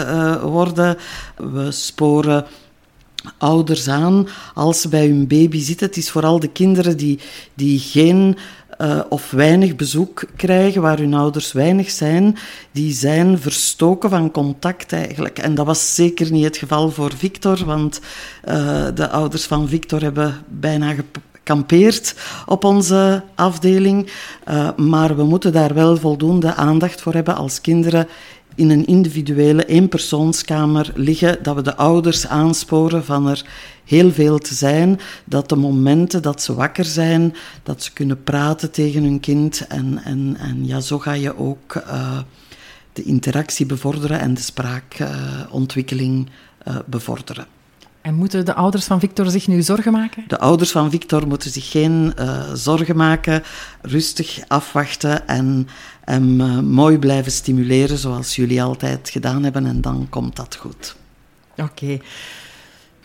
worden. 0.42 0.96
We 1.36 1.70
sporen 1.70 2.46
ouders 3.38 3.88
aan 3.88 4.28
als 4.54 4.80
ze 4.80 4.88
bij 4.88 5.06
hun 5.06 5.26
baby 5.26 5.60
zitten. 5.60 5.86
Het 5.86 5.96
is 5.96 6.10
vooral 6.10 6.40
de 6.40 6.48
kinderen 6.48 6.96
die, 6.96 7.18
die 7.54 7.78
geen 7.78 8.36
uh, 8.80 9.00
of 9.08 9.30
weinig 9.30 9.76
bezoek 9.76 10.24
krijgen, 10.36 10.82
waar 10.82 10.98
hun 10.98 11.14
ouders 11.14 11.52
weinig 11.52 11.90
zijn, 11.90 12.36
die 12.72 12.92
zijn 12.92 13.38
verstoken 13.38 14.10
van 14.10 14.30
contact 14.30 14.92
eigenlijk. 14.92 15.38
En 15.38 15.54
dat 15.54 15.66
was 15.66 15.94
zeker 15.94 16.32
niet 16.32 16.44
het 16.44 16.56
geval 16.56 16.90
voor 16.90 17.12
Victor, 17.16 17.64
want 17.64 18.00
uh, 18.48 18.86
de 18.94 19.08
ouders 19.08 19.44
van 19.44 19.68
Victor 19.68 20.02
hebben 20.02 20.44
bijna 20.48 20.94
gekampeerd 21.44 22.14
op 22.46 22.64
onze 22.64 23.22
afdeling. 23.34 24.10
Uh, 24.48 24.68
maar 24.76 25.16
we 25.16 25.24
moeten 25.24 25.52
daar 25.52 25.74
wel 25.74 25.96
voldoende 25.96 26.54
aandacht 26.54 27.00
voor 27.00 27.14
hebben 27.14 27.36
als 27.36 27.60
kinderen 27.60 28.08
in 28.54 28.70
een 28.70 28.86
individuele 28.86 29.66
eenpersoonskamer 29.66 30.92
liggen, 30.94 31.42
dat 31.42 31.54
we 31.54 31.62
de 31.62 31.76
ouders 31.76 32.26
aansporen 32.26 33.04
van 33.04 33.28
er 33.28 33.44
heel 33.84 34.12
veel 34.12 34.38
te 34.38 34.54
zijn, 34.54 35.00
dat 35.24 35.48
de 35.48 35.56
momenten 35.56 36.22
dat 36.22 36.42
ze 36.42 36.54
wakker 36.54 36.84
zijn, 36.84 37.34
dat 37.62 37.82
ze 37.82 37.92
kunnen 37.92 38.22
praten 38.22 38.70
tegen 38.70 39.02
hun 39.02 39.20
kind 39.20 39.66
en, 39.66 40.00
en, 40.04 40.36
en 40.38 40.66
ja, 40.66 40.80
zo 40.80 40.98
ga 40.98 41.12
je 41.12 41.38
ook 41.38 41.74
uh, 41.74 42.18
de 42.92 43.02
interactie 43.02 43.66
bevorderen 43.66 44.20
en 44.20 44.34
de 44.34 44.40
spraakontwikkeling 44.40 46.30
uh, 46.68 46.76
bevorderen. 46.86 47.46
En 48.04 48.14
moeten 48.14 48.44
de 48.44 48.54
ouders 48.54 48.84
van 48.84 49.00
Victor 49.00 49.30
zich 49.30 49.46
nu 49.46 49.62
zorgen 49.62 49.92
maken? 49.92 50.24
De 50.26 50.38
ouders 50.38 50.70
van 50.70 50.90
Victor 50.90 51.26
moeten 51.26 51.50
zich 51.50 51.70
geen 51.70 52.12
uh, 52.18 52.52
zorgen 52.52 52.96
maken, 52.96 53.42
rustig 53.82 54.40
afwachten 54.48 55.28
en 55.28 55.68
hem 56.04 56.40
uh, 56.40 56.60
mooi 56.60 56.98
blijven 56.98 57.32
stimuleren 57.32 57.98
zoals 57.98 58.36
jullie 58.36 58.62
altijd 58.62 59.10
gedaan 59.10 59.42
hebben 59.42 59.66
en 59.66 59.80
dan 59.80 60.06
komt 60.10 60.36
dat 60.36 60.56
goed. 60.56 60.96
Oké. 61.52 61.62
Okay. 61.62 62.00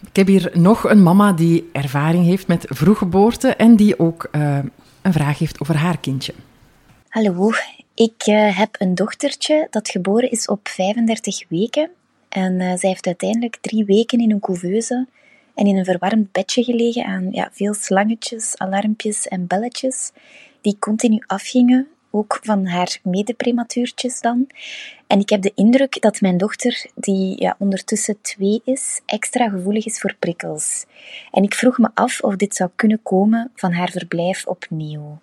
Ik 0.09 0.15
heb 0.15 0.27
hier 0.27 0.51
nog 0.53 0.89
een 0.89 1.03
mama 1.03 1.31
die 1.31 1.69
ervaring 1.73 2.25
heeft 2.25 2.47
met 2.47 2.65
vroeggeboorte 2.69 3.47
en 3.47 3.75
die 3.75 3.99
ook 3.99 4.27
uh, 4.31 4.57
een 5.01 5.13
vraag 5.13 5.39
heeft 5.39 5.61
over 5.61 5.75
haar 5.75 5.97
kindje. 5.97 6.33
Hallo, 7.09 7.51
ik 7.93 8.23
heb 8.55 8.75
een 8.79 8.95
dochtertje 8.95 9.67
dat 9.69 9.89
geboren 9.89 10.31
is 10.31 10.47
op 10.47 10.67
35 10.67 11.43
weken 11.49 11.89
en 12.29 12.53
uh, 12.53 12.73
zij 12.75 12.89
heeft 12.89 13.05
uiteindelijk 13.05 13.57
drie 13.61 13.85
weken 13.85 14.19
in 14.19 14.31
een 14.31 14.39
couveuse 14.39 15.07
en 15.55 15.65
in 15.65 15.77
een 15.77 15.85
verwarmd 15.85 16.31
bedje 16.31 16.63
gelegen 16.63 17.05
aan 17.05 17.27
ja, 17.31 17.49
veel 17.53 17.73
slangetjes, 17.73 18.57
alarmpjes 18.57 19.27
en 19.27 19.47
belletjes, 19.47 20.11
die 20.61 20.77
continu 20.79 21.23
afgingen, 21.27 21.87
ook 22.11 22.39
van 22.41 22.65
haar 22.65 22.99
medeprematuurtjes 23.03 24.21
dan. 24.21 24.47
En 25.07 25.19
ik 25.19 25.29
heb 25.29 25.41
de 25.41 25.51
indruk 25.55 26.01
dat 26.01 26.21
mijn 26.21 26.37
dochter, 26.37 26.85
die 26.95 27.41
ja, 27.41 27.55
ondertussen 27.59 28.21
twee 28.21 28.61
is, 28.63 29.01
extra 29.05 29.49
gevoelig 29.49 29.85
is 29.85 29.99
voor 29.99 30.15
prikkels. 30.19 30.85
En 31.31 31.43
ik 31.43 31.53
vroeg 31.53 31.77
me 31.77 31.89
af 31.93 32.21
of 32.21 32.35
dit 32.35 32.55
zou 32.55 32.69
kunnen 32.75 32.99
komen 33.03 33.51
van 33.55 33.71
haar 33.71 33.89
verblijf 33.89 34.45
op 34.45 34.65
Neo. 34.69 35.19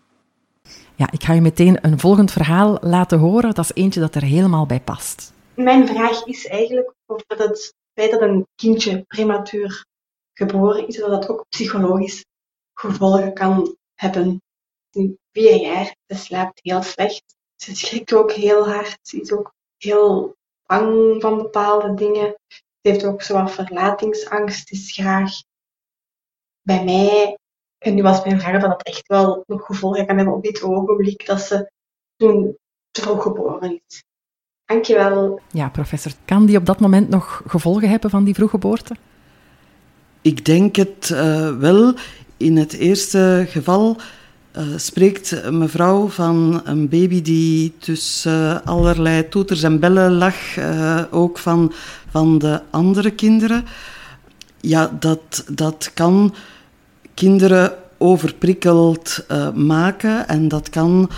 Ja, 0.95 1.09
ik 1.11 1.25
ga 1.25 1.33
je 1.33 1.41
meteen 1.41 1.79
een 1.81 1.99
volgend 1.99 2.33
verhaal 2.33 2.79
laten 2.81 3.19
horen. 3.19 3.55
Dat 3.55 3.65
is 3.65 3.83
eentje 3.83 4.01
dat 4.01 4.15
er 4.15 4.23
helemaal 4.23 4.67
bij 4.67 4.81
past. 4.81 5.35
Mijn 5.57 5.87
vraag 5.87 6.25
is 6.25 6.47
eigenlijk 6.47 6.95
over 7.07 7.25
het 7.27 7.75
feit 7.95 8.11
dat 8.11 8.21
een 8.21 8.47
kindje 8.55 9.03
prematuur 9.03 9.87
geboren 10.33 10.87
is, 10.87 10.97
dat 10.97 11.11
dat 11.11 11.29
ook 11.29 11.47
psychologisch 11.49 12.25
gevolgen 12.75 13.35
kan 13.35 13.77
hebben. 13.95 14.43
In 14.91 15.19
vier 15.33 15.57
jaar, 15.57 15.97
ze 16.07 16.15
slaapt 16.17 16.61
heel 16.63 16.83
slecht. 16.83 17.37
Ze 17.57 17.77
schrikt 17.77 18.13
ook 18.13 18.33
heel 18.33 18.69
hard. 18.69 18.99
Ze 19.03 19.21
is 19.21 19.33
ook 19.33 19.53
heel 19.77 20.35
bang 20.67 21.21
van 21.21 21.37
bepaalde 21.37 21.95
dingen. 21.95 22.37
Ze 22.47 22.63
heeft 22.81 23.05
ook 23.05 23.23
zowat 23.23 23.51
verlatingsangst. 23.51 24.71
is 24.71 24.93
graag 24.93 25.33
bij 26.63 26.85
mij. 26.85 27.39
En 27.79 27.95
nu 27.95 28.03
was 28.03 28.25
mijn 28.25 28.41
vraag 28.41 28.61
dat 28.61 28.71
het 28.71 28.83
echt 28.83 29.07
wel 29.07 29.45
nog 29.47 29.67
gevolgen 29.67 30.07
kan 30.07 30.17
hebben 30.17 30.35
op 30.35 30.43
dit 30.43 30.63
ogenblik 30.63 31.27
dat 31.27 31.41
ze 31.41 31.71
toen 32.17 32.59
vroeg 32.93 33.23
geboren 33.23 33.83
is. 33.87 34.05
Dankjewel. 34.67 35.41
Ja, 35.51 35.69
professor. 35.69 36.13
Kan 36.25 36.47
die 36.47 36.57
op 36.57 36.67
dat 36.67 36.81
moment 36.81 37.09
nog 37.09 37.43
gevolgen 37.47 37.89
hebben 37.89 38.11
van 38.11 38.25
die 38.25 38.35
vroeggeboorte? 38.35 38.97
Ik 40.23 40.45
denk 40.45 40.77
het 40.77 41.11
uh, 41.13 41.57
wel. 41.59 41.95
In 42.37 42.57
het 42.57 42.73
eerste 42.73 43.47
geval 43.49 43.97
uh, 44.57 44.63
spreekt 44.77 45.51
mevrouw 45.51 46.09
van 46.09 46.61
een 46.65 46.89
baby 46.89 47.23
die 47.23 47.75
tussen 47.79 48.33
uh, 48.33 48.59
allerlei 48.65 49.29
toeters 49.29 49.63
en 49.63 49.81
bellen 49.81 50.13
lag, 50.13 50.35
ook 51.11 51.39
van, 51.39 51.73
van 52.11 52.39
de 52.39 52.61
andere 52.71 53.11
kinderen. 53.11 53.65
Ja, 54.61 54.97
dat, 55.01 55.45
dat 55.51 55.91
kan 55.95 56.35
kinderen 57.15 57.73
overprikkeld 57.99 59.27
maken 59.55 60.29
en 60.29 60.49
dat 60.49 60.71
kan 60.71 61.11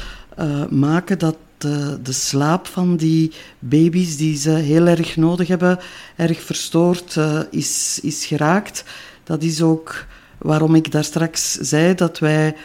maken 0.69 1.19
dat 1.19 1.37
de, 1.59 1.99
de 2.03 2.13
slaap 2.13 2.67
van 2.67 2.97
die 2.97 3.33
baby's 3.59 4.17
die 4.17 4.37
ze 4.37 4.51
heel 4.51 4.87
erg 4.87 5.17
nodig 5.17 5.49
hebben, 5.49 5.79
erg 6.17 6.41
verstoord 6.41 7.15
uh, 7.15 7.41
is, 7.51 8.01
is 8.03 8.27
geraakt. 8.27 8.85
Dat 9.25 9.43
is 9.43 9.63
ook 9.63 10.07
waarom 10.39 10.75
ik 10.75 10.93
daar 10.93 11.05
straks 11.05 11.53
zei 11.53 11.95
dat 11.95 12.19
wij 12.19 12.57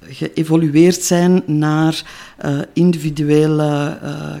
geëvolueerd 0.00 1.02
zijn 1.02 1.42
naar 1.46 2.02
uh, 2.44 2.58
individuele 2.72 3.98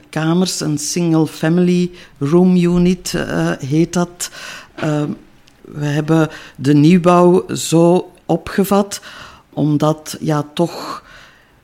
kamers. 0.08 0.60
Een 0.60 0.78
single 0.78 1.26
family 1.26 1.90
room 2.18 2.56
unit 2.56 3.14
heet 3.58 3.92
dat. 3.92 4.30
we 5.64 5.84
hebben 5.84 6.28
de 6.56 6.74
nieuwbouw 6.74 7.46
zo 7.54 8.12
opgevat, 8.26 9.00
omdat 9.52 10.16
ja, 10.20 10.44
toch 10.54 11.02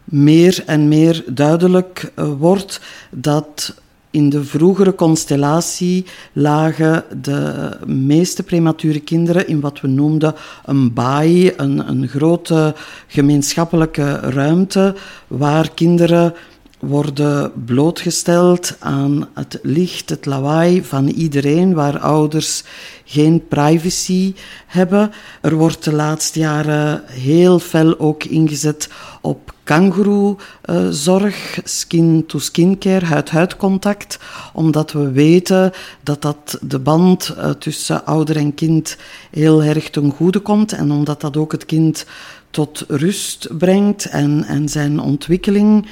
meer 0.07 0.63
en 0.67 0.89
meer 0.89 1.25
duidelijk 1.27 2.13
wordt 2.39 2.81
dat 3.11 3.75
in 4.11 4.29
de 4.29 4.45
vroegere 4.45 4.95
constellatie 4.95 6.05
lagen 6.33 7.05
de 7.23 7.71
meeste 7.87 8.43
premature 8.43 9.01
kinderen 9.01 9.49
in 9.49 9.61
wat 9.61 9.81
we 9.81 9.89
noemden 9.89 10.35
een 10.65 10.93
baai, 10.93 11.53
een, 11.57 11.89
een 11.89 12.09
grote 12.09 12.75
gemeenschappelijke 13.07 14.15
ruimte 14.21 14.95
waar 15.27 15.71
kinderen 15.75 16.35
worden 16.79 17.53
blootgesteld 17.65 18.77
aan 18.79 19.29
het 19.35 19.59
licht, 19.63 20.11
het 20.11 20.27
lawaai 20.27 20.85
van 20.85 21.09
iedereen, 21.09 21.75
waar 21.75 21.99
ouders 21.99 22.65
geen 23.05 23.49
privacy 23.49 24.35
hebben. 24.67 25.13
Er 25.41 25.55
wordt 25.55 25.85
de 25.85 25.93
laatste 25.93 26.39
jaren 26.39 27.03
heel 27.07 27.59
fel 27.59 27.99
ook 27.99 28.25
ingezet 28.25 28.89
op 29.21 29.55
kangoeroezorg, 29.65 31.61
skin-to-skincare, 31.65 33.05
huid-huid 33.05 33.57
contact, 33.57 34.19
omdat 34.53 34.93
we 34.93 35.11
weten 35.11 35.73
dat 36.03 36.23
dat 36.23 36.59
de 36.61 36.79
band 36.79 37.29
eh, 37.29 37.51
tussen 37.51 38.07
ouder 38.07 38.37
en 38.37 38.55
kind 38.55 38.97
heel 39.31 39.63
erg 39.63 39.91
ten 39.91 40.11
goede 40.11 40.41
komt 40.41 40.73
en 40.73 40.91
omdat 40.91 41.21
dat 41.21 41.37
ook 41.37 41.53
het 41.53 41.67
kind 41.67 42.07
tot 42.51 42.85
rust 42.89 43.59
brengt 43.59 44.05
en, 44.05 44.45
en 44.45 44.69
zijn 44.69 45.01
ontwikkeling 45.01 45.87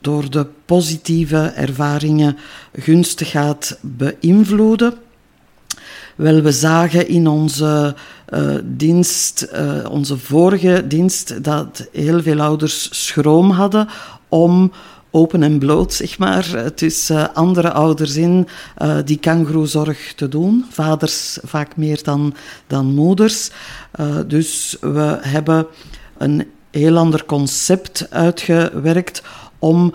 door 0.00 0.30
de 0.30 0.46
positieve 0.64 1.52
ervaringen 1.56 2.36
gunstig 2.72 3.30
gaat 3.30 3.78
beïnvloeden. 3.80 4.94
Wel, 6.16 6.40
we 6.42 6.52
zagen 6.52 7.08
in 7.08 7.26
onze 7.26 7.94
uh, 8.34 8.54
dienst, 8.64 9.48
uh, 9.52 9.90
onze 9.90 10.18
vorige 10.18 10.84
dienst, 10.86 11.44
dat 11.44 11.88
heel 11.92 12.22
veel 12.22 12.40
ouders 12.40 13.06
schroom 13.06 13.50
hadden 13.50 13.88
om 14.28 14.72
open 15.10 15.42
en 15.42 15.58
bloot, 15.58 15.92
zeg 15.92 16.18
maar, 16.18 16.74
tussen 16.74 17.34
andere 17.34 17.72
ouders 17.72 18.16
in 18.16 18.48
die 19.04 19.18
kangoeroezorg 19.18 20.12
te 20.14 20.28
doen. 20.28 20.64
Vaders 20.70 21.38
vaak 21.42 21.76
meer 21.76 22.00
dan, 22.02 22.34
dan 22.66 22.86
moeders. 22.86 23.50
dus 24.26 24.76
we 24.80 25.18
hebben 25.20 25.66
een 26.18 26.46
heel 26.70 26.96
ander 26.96 27.24
concept 27.24 28.06
uitgewerkt 28.10 29.22
om 29.60 29.92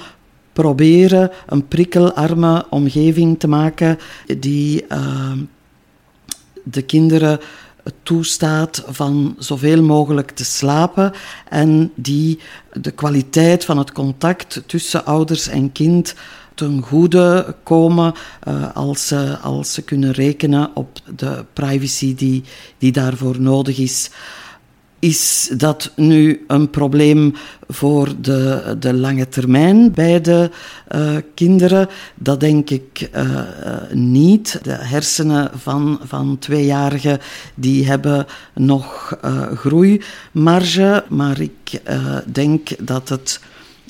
proberen 0.53 1.31
een 1.45 1.67
prikkelarme 1.67 2.65
omgeving 2.69 3.39
te 3.39 3.47
maken 3.47 3.97
die 4.37 4.85
uh, 4.91 5.31
de 6.63 6.81
kinderen 6.81 7.39
toestaat 8.03 8.83
van 8.87 9.35
zoveel 9.39 9.83
mogelijk 9.83 10.31
te 10.31 10.45
slapen 10.45 11.11
en 11.49 11.91
die 11.95 12.39
de 12.73 12.91
kwaliteit 12.91 13.65
van 13.65 13.77
het 13.77 13.91
contact 13.91 14.63
tussen 14.65 15.05
ouders 15.05 15.47
en 15.47 15.71
kind 15.71 16.15
ten 16.55 16.81
goede 16.81 17.55
komen 17.63 18.13
uh, 18.47 18.75
als, 18.75 19.07
ze, 19.07 19.37
als 19.41 19.73
ze 19.73 19.81
kunnen 19.81 20.11
rekenen 20.11 20.69
op 20.73 20.99
de 21.15 21.45
privacy 21.53 22.15
die, 22.15 22.43
die 22.77 22.91
daarvoor 22.91 23.41
nodig 23.41 23.77
is. 23.77 24.09
Is 25.05 25.51
dat 25.57 25.91
nu 25.95 26.43
een 26.47 26.69
probleem 26.69 27.33
voor 27.67 28.13
de, 28.21 28.75
de 28.79 28.93
lange 28.93 29.27
termijn 29.29 29.91
bij 29.91 30.21
de 30.21 30.49
uh, 30.95 31.15
kinderen? 31.33 31.87
Dat 32.15 32.39
denk 32.39 32.69
ik 32.69 33.09
uh, 33.15 33.41
niet. 33.91 34.59
De 34.63 34.71
hersenen 34.71 35.51
van, 35.55 35.99
van 36.03 36.37
tweejarigen 36.39 37.19
die 37.55 37.87
hebben 37.87 38.25
nog 38.53 39.17
groeimarge, 39.55 41.03
maar 41.09 41.39
ik 41.39 41.81
denk 42.25 42.69
dat 42.87 43.09
het 43.09 43.39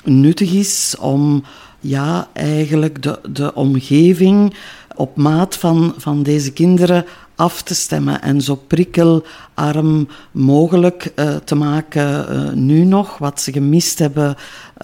nuttig 0.04 0.52
is 0.54 0.96
om 1.00 1.44
ja, 1.80 2.28
eigenlijk 2.34 3.04
de, 3.04 3.20
de 3.30 3.54
omgeving 3.54 4.56
op 4.96 5.16
maat 5.16 5.56
van, 5.56 5.94
van 5.98 6.24
deze 6.24 6.52
kinderen 6.54 7.06
af 7.36 7.62
te 7.62 7.76
stemmen 7.76 8.22
en 8.22 8.42
zo 8.42 8.56
prikkelarm 8.56 10.08
mogelijk 10.32 11.12
uh, 11.16 11.36
te 11.36 11.56
maken 11.56 12.26
uh, 12.30 12.52
nu 12.52 12.84
nog. 12.84 13.18
Wat 13.18 13.42
ze 13.42 13.52
gemist 13.52 14.00
hebben 14.00 14.36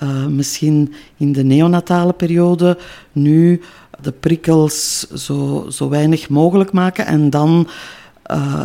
uh, 0.03 0.25
misschien 0.25 0.93
in 1.17 1.31
de 1.31 1.43
neonatale 1.43 2.13
periode, 2.13 2.77
nu 3.11 3.61
de 4.01 4.11
prikkels 4.11 4.99
zo, 4.99 5.65
zo 5.69 5.89
weinig 5.89 6.29
mogelijk 6.29 6.71
maken 6.71 7.05
en 7.05 7.29
dan 7.29 7.67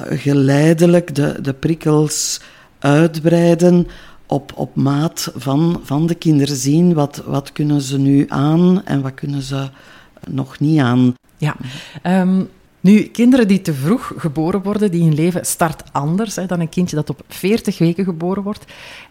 geleidelijk 0.09 1.15
de, 1.15 1.39
de 1.43 1.53
prikkels 1.53 2.41
uitbreiden 2.79 3.87
op, 4.27 4.53
op 4.55 4.75
maat 4.75 5.33
van, 5.37 5.81
van 5.83 6.07
de 6.07 6.15
kinderen 6.15 6.57
zien. 6.57 6.95
Wat, 6.95 7.23
wat 7.27 7.53
kunnen 7.53 7.81
ze 7.81 7.99
nu 7.99 8.25
aan 8.29 8.85
en 8.85 9.03
wat 9.03 9.15
kunnen 9.15 9.43
ze 9.43 9.69
nog 10.29 10.59
niet 10.59 10.81
aan. 10.81 11.15
Ja, 11.37 11.57
um, 12.03 12.49
nu, 12.81 13.03
kinderen 13.03 13.49
die 13.49 13.61
te 13.61 13.75
vroeg 13.75 14.13
geboren 14.17 14.63
worden, 14.63 14.91
die 14.91 15.03
hun 15.03 15.15
leven 15.15 15.47
start 15.47 15.93
anders 15.93 16.37
hè, 16.37 16.47
dan 16.47 16.61
een 16.61 16.69
kindje 16.69 16.97
dat 16.97 17.11
op 17.11 17.23
40 17.29 17.79
weken 17.79 18.05
geboren 18.05 18.43
wordt. 18.43 18.65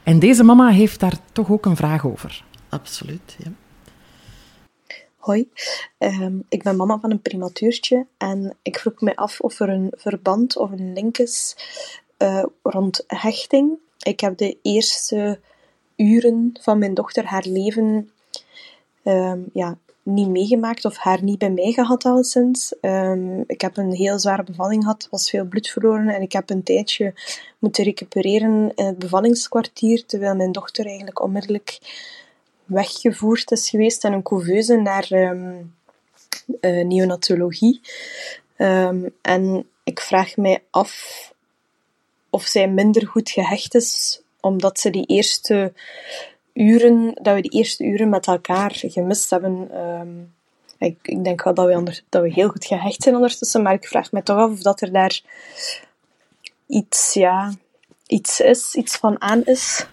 En 0.03 0.19
deze 0.19 0.43
mama 0.43 0.69
heeft 0.69 0.99
daar 0.99 1.17
toch 1.31 1.51
ook 1.51 1.65
een 1.65 1.75
vraag 1.75 2.05
over. 2.05 2.43
Absoluut, 2.69 3.35
ja. 3.37 3.51
Hoi, 5.17 5.49
um, 5.99 6.43
ik 6.49 6.63
ben 6.63 6.75
mama 6.75 6.99
van 6.99 7.11
een 7.11 7.21
prematuurtje 7.21 8.05
en 8.17 8.55
ik 8.61 8.79
vroeg 8.79 9.01
me 9.01 9.15
af 9.15 9.39
of 9.39 9.59
er 9.59 9.69
een 9.69 9.93
verband 9.95 10.57
of 10.57 10.71
een 10.71 10.93
link 10.93 11.17
is 11.17 11.55
uh, 12.17 12.43
rond 12.61 13.03
hechting. 13.07 13.77
Ik 13.99 14.19
heb 14.19 14.37
de 14.37 14.57
eerste 14.61 15.39
uren 15.95 16.57
van 16.61 16.77
mijn 16.77 16.93
dochter 16.93 17.25
haar 17.25 17.45
leven 17.47 18.09
um, 19.03 19.45
ja, 19.53 19.77
niet 20.05 20.29
meegemaakt 20.29 20.85
of 20.85 20.97
haar 20.97 21.23
niet 21.23 21.37
bij 21.37 21.49
mij 21.49 21.71
gehad 21.71 22.05
al 22.05 22.23
sinds. 22.23 22.79
Ehm, 22.79 23.39
ik 23.47 23.61
heb 23.61 23.77
een 23.77 23.93
heel 23.93 24.19
zware 24.19 24.43
bevalling 24.43 24.83
gehad, 24.83 25.07
was 25.11 25.29
veel 25.29 25.45
bloed 25.45 25.69
verloren 25.69 26.09
en 26.09 26.21
ik 26.21 26.31
heb 26.31 26.49
een 26.49 26.63
tijdje 26.63 27.13
moeten 27.59 27.83
recupereren 27.83 28.71
in 28.75 28.85
het 28.85 28.99
bevallingskwartier, 28.99 30.05
terwijl 30.05 30.35
mijn 30.35 30.51
dochter 30.51 30.85
eigenlijk 30.85 31.21
onmiddellijk 31.21 31.77
weggevoerd 32.65 33.51
is 33.51 33.69
geweest 33.69 34.03
en 34.03 34.13
een 34.13 34.23
couveuse 34.23 34.75
naar 34.75 35.07
um, 35.11 35.73
uh, 36.61 36.85
neonatologie. 36.85 37.81
Um, 38.57 39.13
en 39.21 39.67
ik 39.83 39.99
vraag 39.99 40.37
mij 40.37 40.63
af 40.69 41.33
of 42.29 42.43
zij 42.43 42.67
minder 42.67 43.07
goed 43.07 43.29
gehecht 43.29 43.75
is, 43.75 44.21
omdat 44.39 44.79
ze 44.79 44.89
die 44.89 45.05
eerste 45.05 45.73
uren, 46.55 47.11
dat 47.21 47.35
we 47.35 47.41
die 47.41 47.51
eerste 47.51 47.83
uren 47.83 48.09
met 48.09 48.27
elkaar 48.27 48.71
gemist 48.73 49.29
hebben. 49.29 49.67
Ehm, 49.71 50.07
ik, 50.77 51.23
denk 51.23 51.43
wel 51.43 51.53
dat 51.53 51.67
we, 51.67 52.01
dat 52.09 52.21
we 52.21 52.31
heel 52.31 52.49
goed 52.49 52.65
gehecht 52.65 53.03
zijn 53.03 53.15
ondertussen, 53.15 53.61
maar 53.61 53.73
ik 53.73 53.87
vraag 53.87 54.11
me 54.11 54.23
toch 54.23 54.37
af 54.37 54.51
of 54.51 54.61
dat 54.61 54.81
er 54.81 54.91
daar 54.91 55.21
iets, 56.67 57.13
ja, 57.13 57.53
iets 58.07 58.39
is, 58.39 58.75
iets 58.75 58.95
van 58.95 59.21
aan 59.21 59.43
is. 59.43 59.85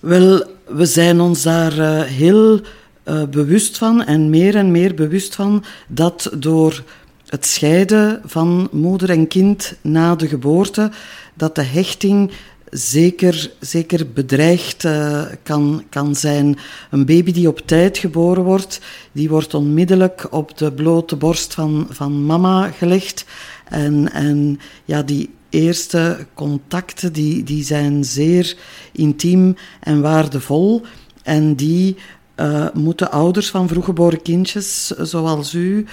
Wel, 0.00 0.44
we 0.64 0.86
zijn 0.86 1.20
ons 1.20 1.42
daar 1.42 1.78
uh, 1.78 2.02
heel 2.02 2.60
uh, 3.04 3.24
bewust 3.24 3.78
van 3.78 4.04
en 4.04 4.30
meer 4.30 4.56
en 4.56 4.70
meer 4.70 4.94
bewust 4.94 5.34
van 5.34 5.64
dat 5.88 6.30
door 6.36 6.84
het 7.26 7.46
scheiden 7.46 8.22
van 8.24 8.68
moeder 8.72 9.10
en 9.10 9.28
kind 9.28 9.74
na 9.80 10.14
de 10.14 10.28
geboorte, 10.28 10.90
dat 11.34 11.54
de 11.54 11.62
hechting 11.62 12.32
zeker, 12.70 13.52
zeker 13.60 14.12
bedreigd 14.12 14.84
uh, 14.84 15.22
kan, 15.42 15.84
kan 15.88 16.14
zijn. 16.14 16.58
Een 16.90 17.06
baby 17.06 17.32
die 17.32 17.48
op 17.48 17.60
tijd 17.64 17.98
geboren 17.98 18.44
wordt, 18.44 18.80
die 19.12 19.28
wordt 19.28 19.54
onmiddellijk 19.54 20.26
op 20.30 20.58
de 20.58 20.72
blote 20.72 21.16
borst 21.16 21.54
van, 21.54 21.86
van 21.90 22.24
mama 22.26 22.68
gelegd. 22.68 23.24
En, 23.64 24.12
en 24.12 24.60
ja, 24.84 25.02
die 25.02 25.30
eerste 25.48 26.26
contacten 26.34 27.12
die, 27.12 27.42
die 27.44 27.64
zijn 27.64 28.04
zeer 28.04 28.56
intiem 28.92 29.56
en 29.80 30.00
waardevol. 30.00 30.82
En 31.22 31.54
die 31.54 31.96
uh, 32.36 32.66
moeten 32.74 33.10
ouders 33.10 33.50
van 33.50 33.68
vroeggeboren 33.68 34.22
kindjes, 34.22 34.86
zoals 34.86 35.54
u, 35.54 35.86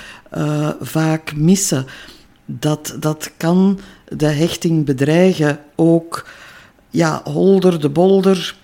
vaak 0.82 1.36
missen. 1.36 1.86
Dat, 2.46 2.96
dat 3.00 3.32
kan 3.38 3.80
de 4.08 4.26
hechting 4.26 4.86
bedreigen. 4.86 5.60
Ook 5.76 6.26
ja, 6.98 7.22
holder 7.24 7.80
de 7.82 7.90
bolder, 7.90 8.56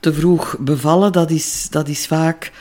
te 0.00 0.12
vroeg 0.12 0.56
bevallen, 0.58 1.12
dat 1.12 1.30
is, 1.30 1.66
dat 1.70 1.88
is 1.88 2.06
vaak 2.06 2.52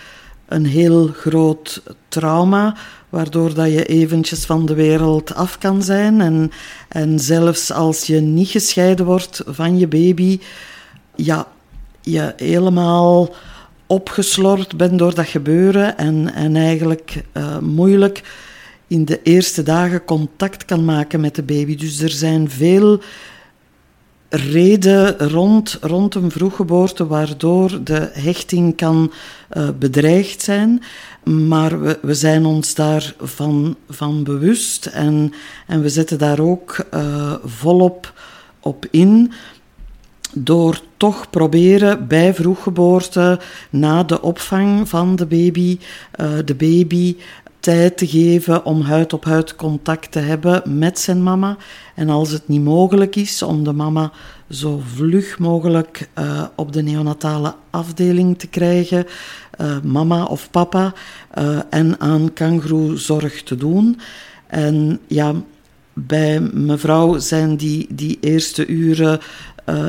een 0.47 0.65
heel 0.65 1.07
groot 1.07 1.83
trauma, 2.07 2.75
waardoor 3.09 3.53
dat 3.53 3.71
je 3.71 3.85
eventjes 3.85 4.45
van 4.45 4.65
de 4.65 4.73
wereld 4.73 5.35
af 5.35 5.57
kan 5.57 5.83
zijn. 5.83 6.21
En, 6.21 6.51
en 6.89 7.19
zelfs 7.19 7.71
als 7.71 8.05
je 8.05 8.19
niet 8.19 8.49
gescheiden 8.49 9.05
wordt 9.05 9.43
van 9.45 9.77
je 9.77 9.87
baby, 9.87 10.39
ja, 11.15 11.47
je 12.01 12.33
helemaal 12.37 13.33
opgeslord 13.87 14.77
bent 14.77 14.99
door 14.99 15.15
dat 15.15 15.27
gebeuren 15.27 15.97
en, 15.97 16.33
en 16.33 16.55
eigenlijk 16.55 17.23
uh, 17.33 17.57
moeilijk 17.57 18.23
in 18.87 19.05
de 19.05 19.19
eerste 19.23 19.63
dagen 19.63 20.05
contact 20.05 20.65
kan 20.65 20.85
maken 20.85 21.19
met 21.19 21.35
de 21.35 21.43
baby. 21.43 21.75
Dus 21.75 21.99
er 21.99 22.09
zijn 22.09 22.49
veel 22.49 23.01
reden 24.29 25.17
rond, 25.17 25.77
rond 25.81 26.15
een 26.15 26.31
vroeggeboorte 26.31 27.07
waardoor 27.07 27.83
de 27.83 28.09
hechting 28.13 28.75
kan 28.75 29.11
uh, 29.57 29.69
bedreigd 29.79 30.41
zijn. 30.41 30.83
Maar 31.23 31.81
we, 31.81 31.99
we 32.01 32.13
zijn 32.13 32.45
ons 32.45 32.75
daarvan 32.75 33.75
van 33.89 34.23
bewust 34.23 34.85
en, 34.85 35.33
en 35.67 35.81
we 35.81 35.89
zetten 35.89 36.17
daar 36.17 36.39
ook 36.39 36.85
uh, 36.93 37.33
volop 37.43 38.13
op 38.59 38.85
in. 38.91 39.31
Door 40.33 40.81
toch 40.97 41.29
proberen 41.29 42.07
bij 42.07 42.33
vroeggeboorte, 42.33 43.39
na 43.69 44.03
de 44.03 44.21
opvang 44.21 44.89
van 44.89 45.15
de 45.15 45.25
baby, 45.25 45.79
uh, 46.21 46.29
de 46.45 46.55
baby 46.55 47.15
tijd 47.59 47.97
te 47.97 48.07
geven 48.07 48.65
om 48.65 48.81
huid 48.81 49.13
op 49.13 49.23
huid 49.25 49.55
contact 49.55 50.11
te 50.11 50.19
hebben 50.19 50.77
met 50.77 50.99
zijn 50.99 51.23
mama. 51.23 51.57
En 51.95 52.09
als 52.09 52.31
het 52.31 52.47
niet 52.47 52.63
mogelijk 52.63 53.15
is 53.15 53.41
om 53.41 53.63
de 53.63 53.73
mama 53.73 54.11
zo 54.49 54.81
vlug 54.95 55.39
mogelijk 55.39 56.09
uh, 56.19 56.43
op 56.55 56.73
de 56.73 56.81
neonatale 56.81 57.55
afdeling 57.69 58.39
te 58.39 58.47
krijgen, 58.47 59.05
uh, 59.61 59.79
mama 59.83 60.23
of 60.23 60.51
papa, 60.51 60.93
uh, 61.37 61.59
en 61.69 61.99
aan 61.99 62.33
kangoeroezorg 62.33 63.43
te 63.43 63.55
doen. 63.55 63.99
En 64.47 64.99
ja, 65.07 65.33
bij 65.93 66.39
mevrouw 66.39 67.17
zijn 67.17 67.57
die, 67.57 67.87
die 67.89 68.17
eerste 68.21 68.67
uren 68.67 69.19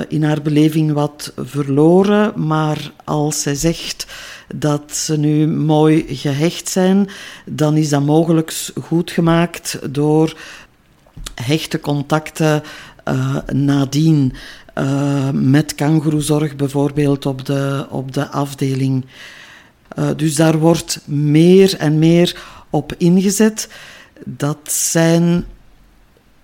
in 0.08 0.22
haar 0.22 0.42
beleving 0.42 0.92
wat 0.92 1.32
verloren, 1.36 2.46
maar 2.46 2.92
als 3.04 3.42
zij 3.42 3.54
zegt 3.54 4.06
dat 4.54 4.96
ze 4.96 5.18
nu 5.18 5.46
mooi 5.46 6.04
gehecht 6.08 6.68
zijn, 6.68 7.08
dan 7.44 7.76
is 7.76 7.88
dat 7.88 8.02
mogelijk 8.02 8.70
goed 8.82 9.10
gemaakt 9.10 9.78
door 9.90 10.36
hechte 11.34 11.80
contacten 11.80 12.62
uh, 13.08 13.36
nadien. 13.52 14.32
Uh, 14.78 15.30
met 15.30 15.74
kangoeroezorg 15.74 16.56
bijvoorbeeld 16.56 17.26
op 17.26 17.44
de, 17.44 17.86
op 17.90 18.12
de 18.12 18.28
afdeling. 18.28 19.06
Dus 20.16 20.34
daar 20.34 20.58
wordt 20.58 21.00
meer 21.04 21.76
en 21.76 21.98
meer 21.98 22.42
op 22.70 22.94
ingezet. 22.98 23.68
Dat 24.24 24.58
zijn 24.72 25.44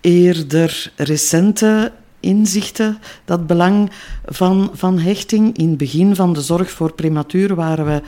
eerder 0.00 0.92
recente 0.96 1.92
inzichten, 2.26 2.98
dat 3.24 3.46
belang 3.46 3.90
van, 4.24 4.70
van 4.72 4.98
hechting. 4.98 5.56
In 5.56 5.68
het 5.68 5.78
begin 5.78 6.14
van 6.14 6.32
de 6.32 6.40
zorg 6.40 6.70
voor 6.70 6.92
prematuur 6.92 7.54
waren 7.54 7.86
we, 7.86 8.02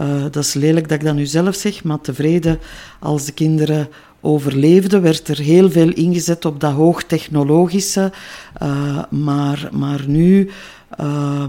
uh, 0.00 0.22
dat 0.22 0.44
is 0.44 0.54
lelijk 0.54 0.88
dat 0.88 0.98
ik 0.98 1.04
dat 1.04 1.14
nu 1.14 1.26
zelf 1.26 1.54
zeg, 1.54 1.84
maar 1.84 2.00
tevreden 2.00 2.58
als 2.98 3.24
de 3.24 3.32
kinderen 3.32 3.88
overleefden, 4.20 5.02
werd 5.02 5.28
er 5.28 5.38
heel 5.38 5.70
veel 5.70 5.92
ingezet 5.92 6.44
op 6.44 6.60
dat 6.60 6.72
hoogtechnologische. 6.72 8.12
Uh, 8.62 9.02
maar, 9.10 9.68
maar 9.72 10.04
nu 10.06 10.50
uh, 11.00 11.44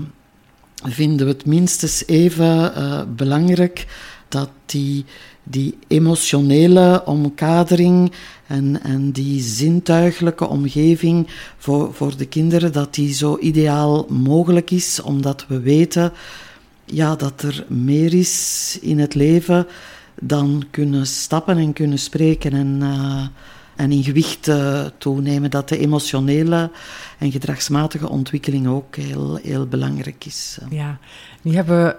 vinden 0.84 1.25
we 1.25 1.32
het 1.32 1.45
minstens 1.45 2.03
even 2.08 2.73
belangrijk 3.15 3.86
dat 4.29 4.49
die 4.65 5.05
die 5.49 5.77
emotionele 5.87 7.01
omkadering 7.05 8.11
en, 8.47 8.83
en 8.83 9.11
die 9.11 9.41
zintuigelijke 9.41 10.47
omgeving 10.47 11.27
voor, 11.57 11.93
voor 11.93 12.17
de 12.17 12.25
kinderen, 12.25 12.71
dat 12.71 12.93
die 12.93 13.13
zo 13.13 13.37
ideaal 13.39 14.05
mogelijk 14.09 14.71
is, 14.71 15.01
omdat 15.01 15.45
we 15.47 15.59
weten 15.59 16.11
ja, 16.85 17.15
dat 17.15 17.41
er 17.41 17.65
meer 17.67 18.13
is 18.13 18.77
in 18.81 18.99
het 18.99 19.15
leven 19.15 19.67
dan 20.21 20.63
kunnen 20.71 21.07
stappen 21.07 21.57
en 21.57 21.73
kunnen 21.73 21.99
spreken 21.99 22.53
en, 22.53 22.79
uh, 22.81 23.27
en 23.75 23.91
in 23.91 24.03
gewicht 24.03 24.47
uh, 24.47 24.85
toenemen. 24.97 25.49
Dat 25.49 25.69
de 25.69 25.77
emotionele 25.77 26.71
en 27.17 27.31
gedragsmatige 27.31 28.09
ontwikkeling 28.09 28.67
ook 28.67 28.95
heel, 28.95 29.35
heel 29.35 29.67
belangrijk 29.67 30.25
is. 30.25 30.57
Ja, 30.69 30.97
nu 31.41 31.55
hebben 31.55 31.83
we 31.85 31.95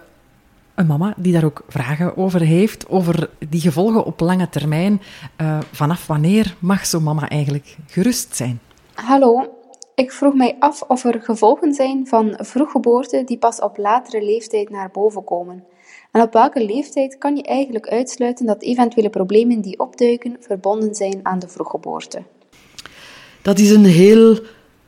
een 0.80 0.86
mama 0.86 1.14
die 1.16 1.32
daar 1.32 1.44
ook 1.44 1.62
vragen 1.68 2.16
over 2.16 2.40
heeft, 2.40 2.88
over 2.88 3.30
die 3.48 3.60
gevolgen 3.60 4.04
op 4.04 4.20
lange 4.20 4.48
termijn. 4.48 5.00
Uh, 5.40 5.58
vanaf 5.72 6.06
wanneer 6.06 6.54
mag 6.58 6.86
zo'n 6.86 7.02
mama 7.02 7.28
eigenlijk 7.28 7.76
gerust 7.86 8.36
zijn? 8.36 8.60
Hallo, 8.94 9.48
ik 9.94 10.12
vroeg 10.12 10.34
mij 10.34 10.56
af 10.58 10.82
of 10.82 11.04
er 11.04 11.22
gevolgen 11.22 11.74
zijn 11.74 12.06
van 12.06 12.38
vroeggeboorte 12.38 13.22
die 13.26 13.38
pas 13.38 13.60
op 13.60 13.78
latere 13.78 14.24
leeftijd 14.24 14.70
naar 14.70 14.90
boven 14.92 15.24
komen. 15.24 15.64
En 16.10 16.22
op 16.22 16.32
welke 16.32 16.64
leeftijd 16.64 17.18
kan 17.18 17.36
je 17.36 17.42
eigenlijk 17.42 17.88
uitsluiten 17.88 18.46
dat 18.46 18.62
eventuele 18.62 19.10
problemen 19.10 19.60
die 19.60 19.78
opduiken 19.78 20.36
verbonden 20.40 20.94
zijn 20.94 21.20
aan 21.22 21.38
de 21.38 21.48
vroeggeboorte? 21.48 22.22
Dat 23.42 23.58
is 23.58 23.70
een 23.70 23.84
heel 23.84 24.38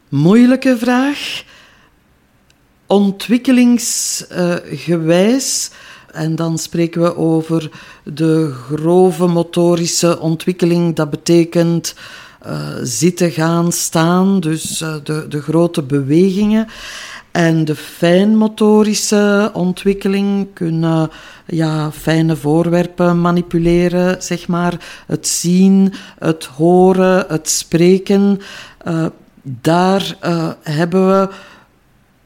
moeilijke 0.09 0.77
vraag 0.77 1.45
ontwikkelingsgewijs. 2.93 5.71
En 6.13 6.37
dan 6.37 6.59
spreken 6.59 7.03
we 7.03 7.17
over 7.17 7.71
de 8.05 8.53
grove 8.53 9.27
motorische 9.27 10.21
ontwikkeling. 10.21 10.97
Dat 10.97 11.11
betekent 11.11 11.95
uh, 12.47 12.69
zitten, 12.83 13.31
gaan, 13.31 13.73
staan, 13.73 14.41
dus 14.41 14.83
uh, 14.83 14.95
de, 15.05 15.27
de 15.29 15.43
grote 15.43 15.83
bewegingen. 15.83 16.67
En 17.31 17.65
de 17.65 17.75
fijnmotorische 17.75 19.51
ontwikkeling 19.53 20.47
kunnen 20.55 21.11
ja, 21.47 21.93
fijne 21.93 22.37
voorwerpen 22.37 23.21
manipuleren, 23.21 24.23
zeg 24.23 24.49
maar. 24.49 25.05
Het 25.07 25.29
zien, 25.29 25.93
het 26.19 26.45
horen, 26.45 27.25
het 27.29 27.49
spreken. 27.49 28.41
Uh, 28.89 29.07
daar 29.43 30.17
hebben 30.63 31.09
we 31.09 31.29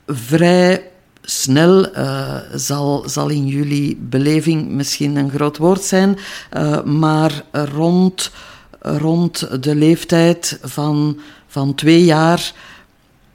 vrij 0.06 0.90
snel, 1.28 1.96
uh, 1.96 2.36
zal, 2.54 3.04
zal 3.06 3.28
in 3.28 3.46
jullie 3.46 3.96
beleving 3.96 4.68
misschien 4.68 5.16
een 5.16 5.30
groot 5.30 5.56
woord 5.56 5.82
zijn, 5.82 6.18
uh, 6.56 6.82
maar 6.82 7.42
rond, 7.52 8.30
rond 8.80 9.62
de 9.62 9.74
leeftijd 9.74 10.58
van, 10.62 11.18
van 11.46 11.74
twee 11.74 12.04
jaar, 12.04 12.52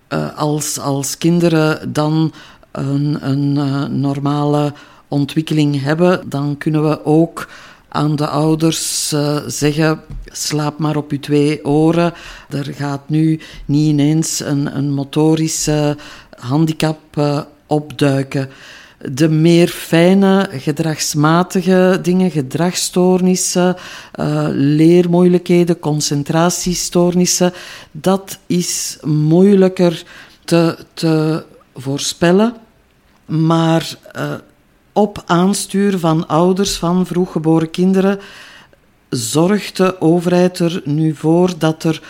uh, 0.10 0.38
als, 0.38 0.80
als 0.80 1.18
kinderen 1.18 1.94
dan 1.94 2.34
een, 2.72 3.18
een 3.30 3.54
normale 4.00 4.74
ontwikkeling 5.08 5.82
hebben, 5.82 6.30
dan 6.30 6.58
kunnen 6.58 6.90
we 6.90 7.06
ook 7.06 7.48
aan 7.88 8.16
de 8.16 8.28
ouders 8.28 9.14
zeggen: 9.48 10.02
slaap 10.26 10.78
maar 10.78 10.96
op 10.96 11.12
je 11.12 11.20
twee 11.20 11.66
oren. 11.66 12.14
Er 12.50 12.74
gaat 12.74 13.10
nu 13.10 13.40
niet 13.66 13.88
ineens 13.88 14.40
een, 14.40 14.78
een 14.78 14.94
motorische 14.94 15.98
handicap 16.42 17.00
uh, 17.18 17.42
opduiken. 17.72 18.50
De 19.12 19.30
meer 19.30 19.68
fijne, 19.68 20.50
gedragsmatige 20.52 22.00
dingen, 22.02 22.32
gedragsstoornissen, 22.32 23.76
uh, 24.20 24.48
leermoeilijkheden, 24.52 25.80
concentratiestoornissen, 25.80 27.54
dat 27.92 28.40
is 28.46 28.98
moeilijker 29.04 30.04
te, 30.46 30.78
te 30.94 31.46
voorspellen. 31.76 32.54
Maar 33.26 33.96
uh, 34.16 34.34
op 34.94 35.24
aanstuur 35.26 36.00
van 36.00 36.28
ouders 36.28 36.76
van 36.76 37.06
vroeggeboren 37.06 37.70
kinderen 37.70 38.20
zorgt 39.10 39.78
de 39.78 40.02
overheid 40.02 40.60
er 40.60 40.82
nu 40.86 41.16
voor 41.16 41.52
dat 41.58 41.84
er 41.84 42.02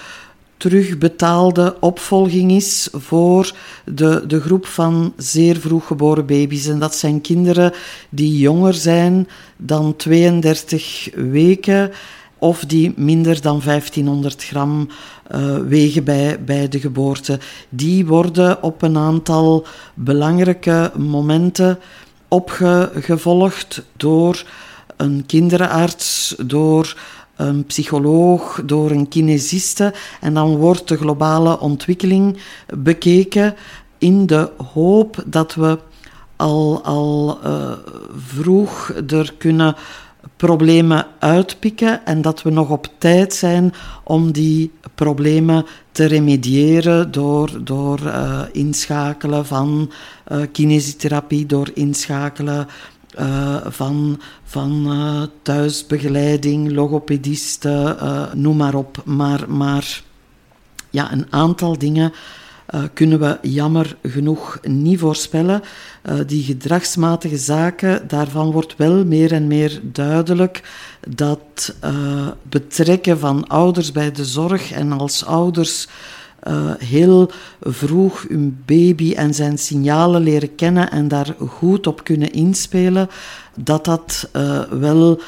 terugbetaalde 0.61 1.75
opvolging 1.79 2.51
is 2.51 2.89
voor 2.91 3.55
de, 3.85 4.23
de 4.27 4.41
groep 4.41 4.65
van 4.65 5.13
zeer 5.17 5.59
vroeg 5.59 5.87
geboren 5.87 6.25
baby's. 6.25 6.67
En 6.67 6.79
dat 6.79 6.95
zijn 6.95 7.21
kinderen 7.21 7.73
die 8.09 8.37
jonger 8.37 8.73
zijn 8.73 9.27
dan 9.57 9.95
32 9.95 11.09
weken 11.15 11.91
of 12.37 12.65
die 12.65 12.93
minder 12.95 13.41
dan 13.41 13.61
1500 13.63 14.43
gram 14.43 14.87
uh, 15.31 15.57
wegen 15.57 16.03
bij, 16.03 16.43
bij 16.43 16.67
de 16.67 16.79
geboorte. 16.79 17.39
Die 17.69 18.05
worden 18.05 18.63
op 18.63 18.81
een 18.81 18.97
aantal 18.97 19.65
belangrijke 19.93 20.91
momenten 20.97 21.79
opgevolgd 22.27 23.83
door 23.97 24.43
een 24.97 25.23
kinderarts, 25.25 26.35
door 26.45 26.95
een 27.41 27.65
psycholoog, 27.65 28.61
door 28.65 28.91
een 28.91 29.07
kinesiste. 29.07 29.93
En 30.21 30.33
dan 30.33 30.55
wordt 30.55 30.87
de 30.87 30.97
globale 30.97 31.59
ontwikkeling 31.59 32.37
bekeken 32.77 33.55
in 33.97 34.25
de 34.25 34.49
hoop 34.73 35.23
dat 35.25 35.55
we 35.55 35.79
al, 36.35 36.83
al 36.83 37.39
vroeg 38.15 38.93
er 39.07 39.33
kunnen 39.37 39.75
problemen 40.41 41.05
uitpikken 41.19 42.05
en 42.05 42.21
dat 42.21 42.41
we 42.41 42.49
nog 42.49 42.69
op 42.69 42.87
tijd 42.97 43.33
zijn 43.33 43.73
om 44.03 44.31
die 44.31 44.71
problemen 44.95 45.65
te 45.91 46.05
remediëren 46.05 47.11
door, 47.11 47.63
door 47.63 47.99
uh, 48.01 48.41
inschakelen 48.51 49.45
van 49.45 49.91
uh, 50.31 50.41
kinesietherapie, 50.51 51.45
door 51.45 51.69
inschakelen 51.73 52.67
uh, 53.19 53.55
van, 53.65 54.21
van 54.43 55.29
thuisbegeleiding, 55.41 56.71
logopedisten, 56.71 57.97
noem 58.33 58.57
maar 58.57 58.75
op. 58.75 59.01
Maar, 59.05 59.49
maar 59.49 60.03
ja, 60.89 61.11
een 61.11 61.25
aantal 61.29 61.77
dingen 61.77 62.13
kunnen 62.93 63.19
we 63.19 63.37
jammer 63.41 63.97
genoeg 64.03 64.59
niet 64.63 64.99
voorspellen. 64.99 65.61
Die 66.25 66.43
gedragsmatige 66.43 67.37
zaken, 67.37 68.07
daarvan 68.07 68.51
wordt 68.51 68.75
wel 68.77 69.05
meer 69.05 69.31
en 69.31 69.47
meer 69.47 69.79
duidelijk 69.83 70.63
dat 71.07 71.75
betrekken 72.49 73.19
van 73.19 73.47
ouders 73.47 73.91
bij 73.91 74.11
de 74.11 74.25
zorg 74.25 74.71
en 74.71 74.91
als 74.91 75.25
ouders 75.25 75.87
heel 76.77 77.31
vroeg 77.61 78.25
hun 78.27 78.63
baby 78.65 79.13
en 79.13 79.33
zijn 79.33 79.57
signalen 79.57 80.21
leren 80.21 80.55
kennen 80.55 80.91
en 80.91 81.07
daar 81.07 81.35
goed 81.47 81.87
op 81.87 82.03
kunnen 82.03 82.31
inspelen, 82.31 83.09
dat 83.55 83.85
dat 83.85 84.29
wel 84.69 85.21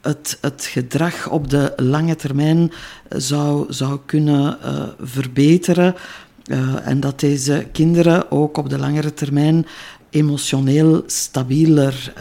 het, 0.00 0.38
het, 0.40 0.64
gedrag 0.64 1.28
op 1.28 1.50
de 1.50 1.72
lange 1.76 2.16
termijn 2.16 2.72
zou, 3.08 3.72
zou 3.72 3.98
kunnen 4.06 4.58
uh, 4.64 4.82
verbeteren. 5.00 5.94
En 6.82 7.00
dat 7.00 7.20
deze 7.20 7.66
kinderen 7.72 8.30
ook 8.30 8.56
op 8.56 8.68
de 8.68 8.78
langere 8.78 9.14
termijn 9.14 9.66
emotioneel 10.10 11.02
stabieler 11.06 12.12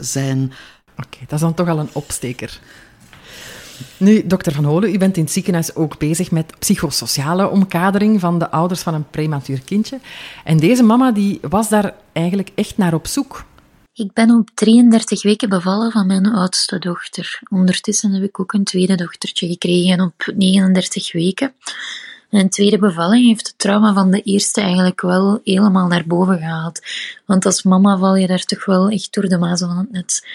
zijn. 0.00 0.52
Oké, 0.96 1.18
dat 1.20 1.32
is 1.32 1.40
dan 1.40 1.54
toch 1.54 1.68
al 1.68 1.78
een 1.78 1.88
opsteker. 1.92 2.60
Nu, 3.96 4.26
dokter 4.26 4.52
Van 4.52 4.64
Holen, 4.64 4.94
u 4.94 4.98
bent 4.98 5.16
in 5.16 5.22
het 5.22 5.32
ziekenhuis 5.32 5.74
ook 5.74 5.98
bezig 5.98 6.30
met 6.30 6.58
psychosociale 6.58 7.50
omkadering 7.50 8.20
van 8.20 8.38
de 8.38 8.50
ouders 8.50 8.80
van 8.80 8.94
een 8.94 9.10
prematuur 9.10 9.60
kindje. 9.64 9.98
En 10.44 10.56
deze 10.56 10.82
mama 10.82 11.12
die 11.12 11.38
was 11.48 11.68
daar 11.68 11.94
eigenlijk 12.12 12.50
echt 12.54 12.76
naar 12.76 12.94
op 12.94 13.06
zoek. 13.06 13.44
Ik 13.94 14.12
ben 14.12 14.30
op 14.30 14.50
33 14.54 15.22
weken 15.22 15.48
bevallen 15.48 15.90
van 15.90 16.06
mijn 16.06 16.26
oudste 16.26 16.78
dochter. 16.78 17.40
Ondertussen 17.50 18.12
heb 18.12 18.22
ik 18.22 18.40
ook 18.40 18.52
een 18.52 18.64
tweede 18.64 18.94
dochtertje 18.94 19.48
gekregen 19.48 20.00
op 20.00 20.32
39 20.36 21.12
weken. 21.12 21.54
Een 22.32 22.48
tweede 22.48 22.78
bevalling 22.78 23.26
heeft 23.26 23.46
het 23.46 23.58
trauma 23.58 23.92
van 23.92 24.10
de 24.10 24.22
eerste 24.22 24.60
eigenlijk 24.60 25.00
wel 25.00 25.40
helemaal 25.44 25.86
naar 25.86 26.04
boven 26.06 26.38
gehaald. 26.38 26.80
Want 27.26 27.46
als 27.46 27.62
mama 27.62 27.98
val 27.98 28.16
je 28.16 28.26
daar 28.26 28.44
toch 28.44 28.64
wel 28.64 28.88
echt 28.88 29.14
door 29.14 29.28
de 29.28 29.38
mazen 29.38 29.68
van 29.68 29.76
het 29.76 29.92
net. 29.92 30.26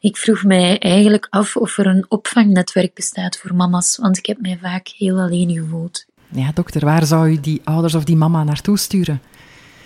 Ik 0.00 0.16
vroeg 0.16 0.44
mij 0.44 0.78
eigenlijk 0.78 1.26
af 1.30 1.56
of 1.56 1.78
er 1.78 1.86
een 1.86 2.04
opvangnetwerk 2.08 2.94
bestaat 2.94 3.36
voor 3.36 3.54
mama's, 3.54 3.96
want 3.96 4.18
ik 4.18 4.26
heb 4.26 4.40
mij 4.40 4.58
vaak 4.62 4.88
heel 4.88 5.18
alleen 5.18 5.50
gevoeld. 5.50 6.04
Ja, 6.28 6.50
dokter, 6.54 6.84
waar 6.84 7.06
zou 7.06 7.30
u 7.30 7.40
die 7.40 7.60
ouders 7.64 7.94
of 7.94 8.04
die 8.04 8.16
mama 8.16 8.44
naartoe 8.44 8.78
sturen? 8.78 9.22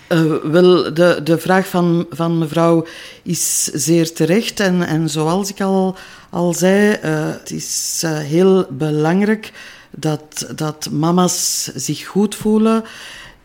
Uh, 0.09 0.35
wel, 0.43 0.93
de, 0.93 1.19
de 1.23 1.37
vraag 1.37 1.67
van, 1.67 2.05
van 2.09 2.37
mevrouw 2.37 2.85
is 3.23 3.63
zeer 3.63 4.13
terecht. 4.13 4.59
En, 4.59 4.83
en 4.83 5.09
zoals 5.09 5.49
ik 5.49 5.61
al, 5.61 5.95
al 6.29 6.53
zei, 6.53 6.97
uh, 7.03 7.29
het 7.31 7.51
is 7.51 8.01
uh, 8.05 8.17
heel 8.17 8.67
belangrijk 8.69 9.51
dat, 9.99 10.47
dat 10.55 10.89
mama's 10.91 11.63
zich 11.75 12.05
goed 12.05 12.35
voelen 12.35 12.83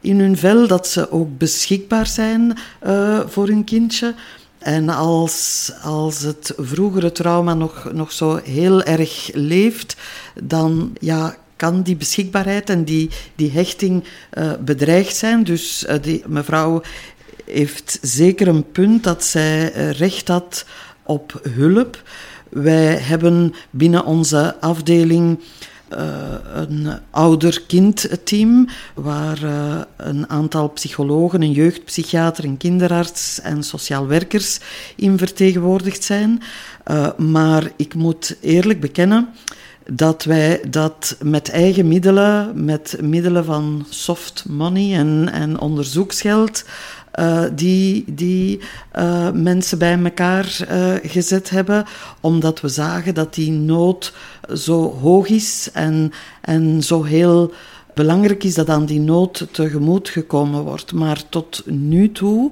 in 0.01 0.21
hun 0.21 0.37
vel, 0.37 0.67
dat 0.67 0.87
ze 0.87 1.11
ook 1.11 1.38
beschikbaar 1.38 2.07
zijn 2.07 2.59
uh, 2.87 3.21
voor 3.27 3.47
hun 3.47 3.65
kindje. 3.65 4.15
En 4.59 4.88
als, 4.88 5.73
als 5.83 6.23
het 6.23 6.53
vroegere 6.57 7.12
trauma 7.12 7.55
nog, 7.55 7.93
nog 7.93 8.12
zo 8.12 8.41
heel 8.45 8.83
erg 8.83 9.31
leeft, 9.33 9.97
dan 10.43 10.93
ja, 11.01 11.37
kan 11.57 11.83
die 11.83 11.97
beschikbaarheid 11.97 12.71
en 12.71 12.85
die, 12.85 13.11
die 13.35 13.51
hechting 13.51 14.05
uh, 14.38 14.53
bedreigd 14.61 15.17
zijn. 15.17 15.45
Dus 15.45 15.85
uh, 15.88 15.95
die 16.01 16.23
mevrouw 16.27 16.83
heeft 17.45 17.99
zeker 18.03 18.49
een 18.49 18.71
punt 18.71 19.05
dat 19.05 19.25
zij 19.25 19.69
recht 19.91 20.29
had 20.29 20.65
op 21.03 21.41
hulp. 21.51 22.03
Wij 22.49 22.95
hebben 22.95 23.55
binnen 23.71 24.05
onze 24.05 24.61
afdeling 24.61 25.38
een 26.55 26.88
ouder-kind-team, 27.11 28.68
waar 28.94 29.42
uh, 29.42 29.81
een 29.96 30.31
aantal 30.31 30.68
psychologen, 30.68 31.42
een 31.42 31.52
jeugdpsychiater, 31.52 32.44
een 32.44 32.57
kinderarts 32.57 33.40
en 33.40 33.62
sociaal 33.62 34.07
werkers 34.07 34.61
in 34.96 35.18
vertegenwoordigd 35.18 36.05
zijn. 36.05 36.42
Uh, 36.90 37.09
maar 37.16 37.72
ik 37.76 37.94
moet 37.94 38.37
eerlijk 38.40 38.81
bekennen 38.81 39.28
dat 39.87 40.24
wij 40.24 40.61
dat 40.68 41.16
met 41.22 41.50
eigen 41.50 41.88
middelen, 41.88 42.64
met 42.64 42.96
middelen 43.00 43.44
van 43.44 43.87
soft 43.88 44.44
money 44.48 44.94
en, 44.94 45.28
en 45.33 45.61
onderzoeksgeld, 45.61 46.64
uh, 47.18 47.44
die, 47.55 48.05
die 48.07 48.61
uh, 48.98 49.31
mensen 49.31 49.79
bij 49.79 50.03
elkaar 50.03 50.59
uh, 50.70 50.94
gezet 51.03 51.51
hebben, 51.51 51.85
omdat 52.20 52.61
we 52.61 52.68
zagen 52.68 53.14
dat 53.14 53.35
die 53.35 53.51
nood 53.51 54.14
zo 54.55 54.92
hoog 55.01 55.29
is 55.29 55.70
en, 55.72 56.12
en 56.40 56.83
zo 56.83 57.03
heel 57.03 57.53
belangrijk 57.94 58.44
is 58.44 58.55
dat 58.55 58.68
aan 58.68 58.87
die 58.87 59.01
nood 59.01 59.46
tegemoet 59.51 60.09
gekomen 60.09 60.62
wordt. 60.62 60.92
Maar 60.92 61.22
tot 61.29 61.62
nu 61.66 62.12
toe 62.12 62.51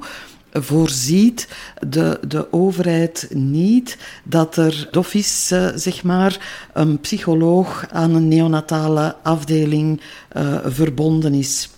voorziet 0.52 1.48
de, 1.88 2.18
de 2.28 2.52
overheid 2.52 3.28
niet 3.32 3.98
dat 4.24 4.56
er 4.56 4.88
dof 4.90 5.14
is, 5.14 5.46
zeg 5.74 6.02
maar, 6.02 6.66
een 6.72 7.00
psycholoog 7.00 7.86
aan 7.90 8.14
een 8.14 8.28
neonatale 8.28 9.16
afdeling 9.22 10.00
uh, 10.36 10.58
verbonden 10.64 11.34
is. 11.34 11.70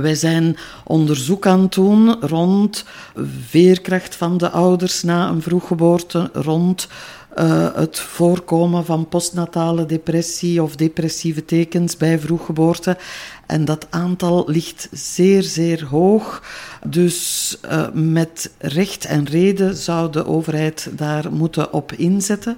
Wij 0.00 0.14
zijn 0.14 0.56
onderzoek 0.84 1.46
aan 1.46 1.62
het 1.62 1.72
doen 1.72 2.20
rond 2.20 2.84
veerkracht 3.48 4.16
van 4.16 4.38
de 4.38 4.50
ouders 4.50 5.02
na 5.02 5.28
een 5.28 5.42
vroeggeboorte, 5.42 6.30
rond 6.32 6.88
uh, 7.38 7.74
het 7.74 7.98
voorkomen 7.98 8.84
van 8.84 9.08
postnatale 9.08 9.86
depressie 9.86 10.62
of 10.62 10.76
depressieve 10.76 11.44
tekens 11.44 11.96
bij 11.96 12.18
vroeggeboorte. 12.18 12.96
En 13.46 13.64
dat 13.64 13.86
aantal 13.90 14.44
ligt 14.46 14.88
zeer, 14.92 15.42
zeer 15.42 15.84
hoog. 15.84 16.42
Dus 16.86 17.58
uh, 17.64 17.86
met 17.92 18.52
recht 18.58 19.04
en 19.04 19.26
reden 19.26 19.76
zou 19.76 20.12
de 20.12 20.26
overheid 20.26 20.90
daar 20.92 21.32
moeten 21.32 21.72
op 21.72 21.92
inzetten. 21.92 22.56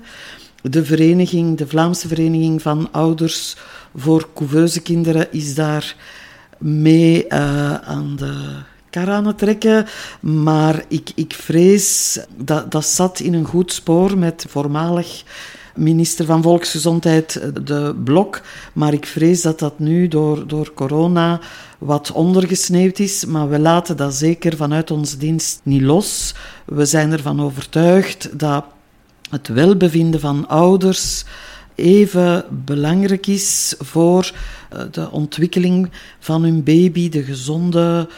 De 0.62 0.85
vereniging, 0.85 1.59
de 1.59 1.66
Vlaamse 1.66 2.09
Vereniging 2.09 2.62
van 2.62 2.88
Ouders 2.92 3.57
voor 3.94 4.28
Couveuze 4.35 4.81
Kinderen, 4.81 5.33
is 5.33 5.55
daar 5.55 5.96
mee 6.62 7.25
uh, 7.29 7.75
aan 7.75 8.16
de 8.16 8.35
kar 8.90 9.11
aan 9.11 9.27
het 9.27 9.38
trekken. 9.38 9.87
Maar 10.20 10.85
ik, 10.88 11.11
ik 11.14 11.35
vrees 11.35 12.18
dat 12.37 12.70
dat 12.70 12.85
zat 12.85 13.20
in 13.20 13.35
een 13.35 13.44
goed 13.44 13.72
spoor 13.72 14.18
met 14.18 14.46
voormalig 14.48 15.25
minister 15.75 16.25
van 16.25 16.42
Volksgezondheid, 16.42 17.40
de 17.66 17.94
Blok. 18.05 18.40
Maar 18.72 18.92
ik 18.92 19.07
vrees 19.07 19.42
dat 19.42 19.59
dat 19.59 19.79
nu 19.79 20.09
door, 20.09 20.46
door 20.46 20.72
corona 20.75 21.40
wat 21.79 22.12
ondergesneeuwd 22.12 22.98
is. 22.98 23.25
Maar 23.25 23.48
we 23.48 23.59
laten 23.59 23.96
dat 23.96 24.14
zeker 24.14 24.57
vanuit 24.57 24.90
onze 24.90 25.16
dienst 25.16 25.61
niet 25.62 25.83
los. 25.83 26.35
We 26.64 26.85
zijn 26.85 27.12
ervan 27.12 27.42
overtuigd 27.42 28.38
dat 28.38 28.64
het 29.31 29.48
welbevinden 29.48 30.20
van 30.20 30.48
ouders 30.48 31.25
even 31.82 32.44
belangrijk 32.64 33.26
is 33.26 33.74
voor 33.78 34.32
eh, 34.70 34.80
de 34.90 35.10
ontwikkeling 35.10 35.90
van 36.18 36.42
hun 36.42 36.62
baby, 36.62 37.08
de 37.08 37.22
gezonde 37.22 38.08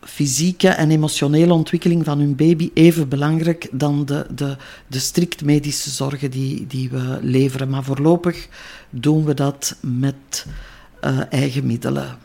fysieke 0.00 0.68
en 0.68 0.90
emotionele 0.90 1.52
ontwikkeling 1.52 2.04
van 2.04 2.18
hun 2.18 2.36
baby 2.36 2.70
even 2.74 3.08
belangrijk 3.08 3.68
dan 3.72 4.04
de, 4.04 4.26
de, 4.34 4.56
de 4.86 4.98
strikt 4.98 5.44
medische 5.44 5.90
zorgen 5.90 6.30
die, 6.30 6.66
die 6.66 6.90
we 6.90 7.18
leveren. 7.22 7.68
Maar 7.68 7.84
voorlopig 7.84 8.48
doen 8.90 9.24
we 9.24 9.34
dat 9.34 9.76
met 9.80 10.46
uh, 11.04 11.20
eigen 11.30 11.66
middelen. 11.66 12.18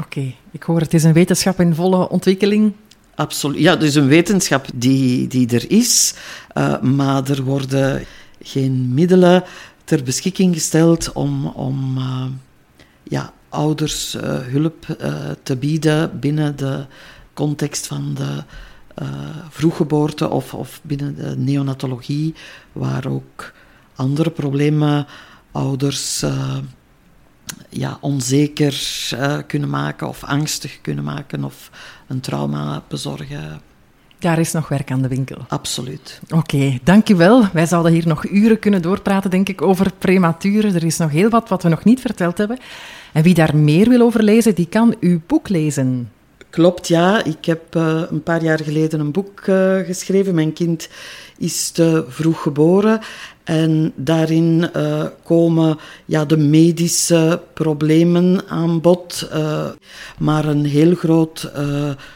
Oké, 0.00 0.34
ik 0.50 0.62
hoor 0.62 0.80
het 0.80 0.94
is 0.94 1.04
een 1.04 1.12
wetenschap 1.12 1.60
in 1.60 1.74
volle 1.74 2.08
ontwikkeling. 2.08 2.72
Absoluut. 3.14 3.60
Ja, 3.60 3.76
dus 3.76 3.94
een 3.94 4.06
wetenschap 4.06 4.66
die, 4.74 5.26
die 5.26 5.48
er 5.48 5.70
is, 5.70 6.14
uh, 6.54 6.80
maar 6.80 7.30
er 7.30 7.42
worden 7.42 8.04
geen 8.42 8.94
middelen 8.94 9.44
ter 9.84 10.02
beschikking 10.02 10.54
gesteld 10.54 11.12
om, 11.12 11.46
om 11.46 11.98
uh, 11.98 12.24
ja, 13.02 13.32
ouders 13.48 14.14
uh, 14.14 14.22
hulp 14.38 14.86
uh, 15.00 15.14
te 15.42 15.56
bieden 15.56 16.20
binnen 16.20 16.56
de 16.56 16.86
context 17.32 17.86
van 17.86 18.14
de 18.14 18.42
vroeggeboorte 19.48 20.28
of, 20.28 20.54
of 20.54 20.80
binnen 20.82 21.14
de 21.14 21.36
neonatologie, 21.36 22.34
waar 22.72 23.06
ook 23.06 23.52
andere 23.94 24.30
problemen 24.30 25.06
ouders 25.52 26.24
ja, 27.68 27.98
onzeker 28.00 28.74
kunnen 29.46 29.70
maken 29.70 30.08
of 30.08 30.24
angstig 30.24 30.80
kunnen 30.80 31.04
maken 31.04 31.44
of 31.44 31.70
een 32.06 32.20
trauma 32.20 32.82
bezorgen. 32.88 33.60
Daar 34.24 34.38
is 34.38 34.52
nog 34.52 34.68
werk 34.68 34.90
aan 34.90 35.02
de 35.02 35.08
winkel. 35.08 35.36
Absoluut. 35.48 36.20
Oké, 36.30 36.78
dankjewel. 36.82 37.48
Wij 37.52 37.66
zouden 37.66 37.92
hier 37.92 38.06
nog 38.06 38.30
uren 38.30 38.58
kunnen 38.58 38.82
doorpraten, 38.82 39.30
denk 39.30 39.48
ik, 39.48 39.62
over 39.62 39.90
prematuren. 39.98 40.74
Er 40.74 40.84
is 40.84 40.96
nog 40.96 41.10
heel 41.10 41.28
wat 41.28 41.48
wat 41.48 41.62
we 41.62 41.68
nog 41.68 41.84
niet 41.84 42.00
verteld 42.00 42.38
hebben. 42.38 42.58
En 43.12 43.22
wie 43.22 43.34
daar 43.34 43.56
meer 43.56 43.88
wil 43.88 44.00
over 44.00 44.22
lezen, 44.22 44.54
die 44.54 44.66
kan 44.66 44.94
uw 45.00 45.20
boek 45.26 45.48
lezen. 45.48 46.10
Klopt, 46.54 46.88
ja. 46.88 47.24
Ik 47.24 47.44
heb 47.44 47.76
uh, 47.76 48.02
een 48.10 48.22
paar 48.22 48.42
jaar 48.42 48.60
geleden 48.60 49.00
een 49.00 49.12
boek 49.12 49.46
uh, 49.46 49.78
geschreven. 49.78 50.34
Mijn 50.34 50.52
kind 50.52 50.88
is 51.38 51.70
te 51.70 52.04
vroeg 52.08 52.42
geboren. 52.42 53.00
En 53.44 53.92
daarin 53.96 54.70
uh, 54.76 55.04
komen 55.24 55.78
ja, 56.04 56.24
de 56.24 56.36
medische 56.36 57.42
problemen 57.54 58.48
aan 58.48 58.80
bod. 58.80 59.30
Maar 60.18 60.44
een 60.44 60.64
heel 60.64 60.94
groot 60.94 61.50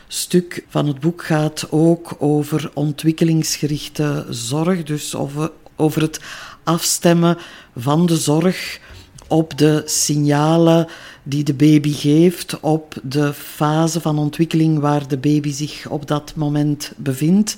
stuk 0.08 0.64
van 0.68 0.86
het 0.86 1.00
boek 1.00 1.24
gaat 1.24 1.66
ook 1.70 2.16
over 2.18 2.70
ontwikkelingsgerichte 2.74 4.26
zorg. 4.28 4.82
Dus 4.82 5.14
over, 5.14 5.50
over 5.76 6.02
het 6.02 6.20
afstemmen 6.64 7.38
van 7.76 8.06
de 8.06 8.16
zorg 8.16 8.80
op 9.28 9.58
de 9.58 9.82
signalen 9.84 10.86
die 11.22 11.44
de 11.44 11.54
baby 11.54 11.92
geeft, 11.92 12.60
op 12.60 12.94
de 13.02 13.32
fase 13.32 14.00
van 14.00 14.18
ontwikkeling 14.18 14.78
waar 14.78 15.08
de 15.08 15.18
baby 15.18 15.52
zich 15.52 15.88
op 15.88 16.06
dat 16.06 16.32
moment 16.34 16.92
bevindt. 16.96 17.56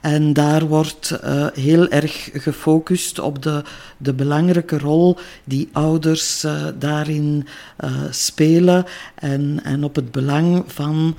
En 0.00 0.32
daar 0.32 0.66
wordt 0.66 1.18
uh, 1.24 1.46
heel 1.54 1.88
erg 1.88 2.30
gefocust 2.32 3.18
op 3.18 3.42
de, 3.42 3.62
de 3.96 4.12
belangrijke 4.12 4.78
rol 4.78 5.16
die 5.44 5.68
ouders 5.72 6.44
uh, 6.44 6.66
daarin 6.78 7.46
uh, 7.84 7.90
spelen 8.10 8.84
en, 9.14 9.60
en 9.64 9.84
op 9.84 9.94
het 9.94 10.10
belang 10.10 10.64
van 10.66 11.16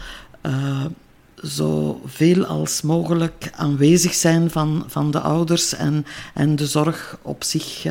zoveel 1.35 2.45
als 2.45 2.81
mogelijk 2.81 3.49
aanwezig 3.55 4.13
zijn 4.13 4.51
van, 4.51 4.83
van 4.87 5.11
de 5.11 5.19
ouders 5.19 5.73
en, 5.73 6.05
en 6.33 6.55
de 6.55 6.67
zorg 6.67 7.17
op 7.21 7.43
zich 7.43 7.85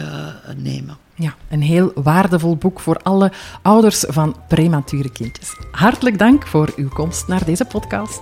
nemen. 0.57 0.97
Ja, 1.15 1.35
een 1.49 1.63
heel 1.63 1.93
waardevol 1.95 2.57
boek 2.57 2.81
voor 2.81 2.97
alle 3.03 3.33
ouders 3.63 4.05
van 4.09 4.37
premature 4.49 5.11
kindjes. 5.11 5.57
Hartelijk 5.71 6.19
dank 6.19 6.47
voor 6.47 6.73
uw 6.77 6.89
komst 6.89 7.29
naar 7.29 7.45
deze 7.45 7.65
podcast. 7.65 8.21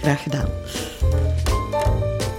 Graag 0.00 0.22
gedaan. 0.22 0.48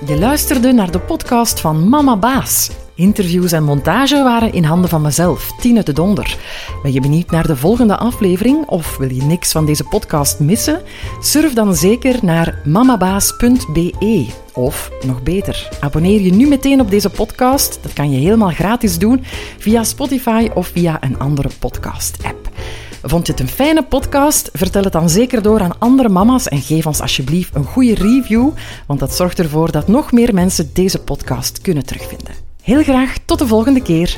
Je 0.05 0.19
luisterde 0.19 0.71
naar 0.71 0.91
de 0.91 0.99
podcast 0.99 1.59
van 1.59 1.89
Mama 1.89 2.17
Baas. 2.17 2.82
Interviews 2.95 3.51
en 3.51 3.63
montage 3.63 4.23
waren 4.23 4.53
in 4.53 4.63
handen 4.63 4.89
van 4.89 5.01
mezelf, 5.01 5.51
Tine 5.59 5.83
de 5.83 5.93
Donder. 5.93 6.37
Ben 6.83 6.93
je 6.93 7.01
benieuwd 7.01 7.31
naar 7.31 7.47
de 7.47 7.55
volgende 7.55 7.97
aflevering 7.97 8.65
of 8.65 8.97
wil 8.97 9.13
je 9.13 9.23
niks 9.23 9.51
van 9.51 9.65
deze 9.65 9.83
podcast 9.83 10.39
missen? 10.39 10.81
Surf 11.21 11.53
dan 11.53 11.75
zeker 11.75 12.19
naar 12.21 12.61
mamabaas.be. 12.65 14.27
Of 14.53 14.91
nog 15.05 15.23
beter, 15.23 15.69
abonneer 15.79 16.21
je 16.21 16.33
nu 16.33 16.47
meteen 16.47 16.81
op 16.81 16.89
deze 16.89 17.09
podcast. 17.09 17.79
Dat 17.81 17.93
kan 17.93 18.11
je 18.11 18.19
helemaal 18.19 18.49
gratis 18.49 18.97
doen 18.97 19.23
via 19.57 19.83
Spotify 19.83 20.49
of 20.53 20.67
via 20.67 20.97
een 21.03 21.19
andere 21.19 21.49
podcast-app. 21.59 22.49
Vond 23.03 23.25
je 23.25 23.31
het 23.31 23.41
een 23.41 23.47
fijne 23.47 23.83
podcast? 23.83 24.49
Vertel 24.53 24.83
het 24.83 24.93
dan 24.93 25.09
zeker 25.09 25.41
door 25.41 25.61
aan 25.61 25.79
andere 25.79 26.09
mama's 26.09 26.47
en 26.47 26.61
geef 26.61 26.85
ons 26.85 27.01
alsjeblieft 27.01 27.55
een 27.55 27.65
goede 27.65 27.95
review, 27.95 28.49
want 28.87 28.99
dat 28.99 29.13
zorgt 29.13 29.39
ervoor 29.39 29.71
dat 29.71 29.87
nog 29.87 30.11
meer 30.11 30.33
mensen 30.33 30.69
deze 30.73 30.99
podcast 30.99 31.61
kunnen 31.61 31.85
terugvinden. 31.85 32.52
Heel 32.63 32.83
graag 32.83 33.17
tot 33.25 33.39
de 33.39 33.47
volgende 33.47 33.81
keer. 33.81 34.17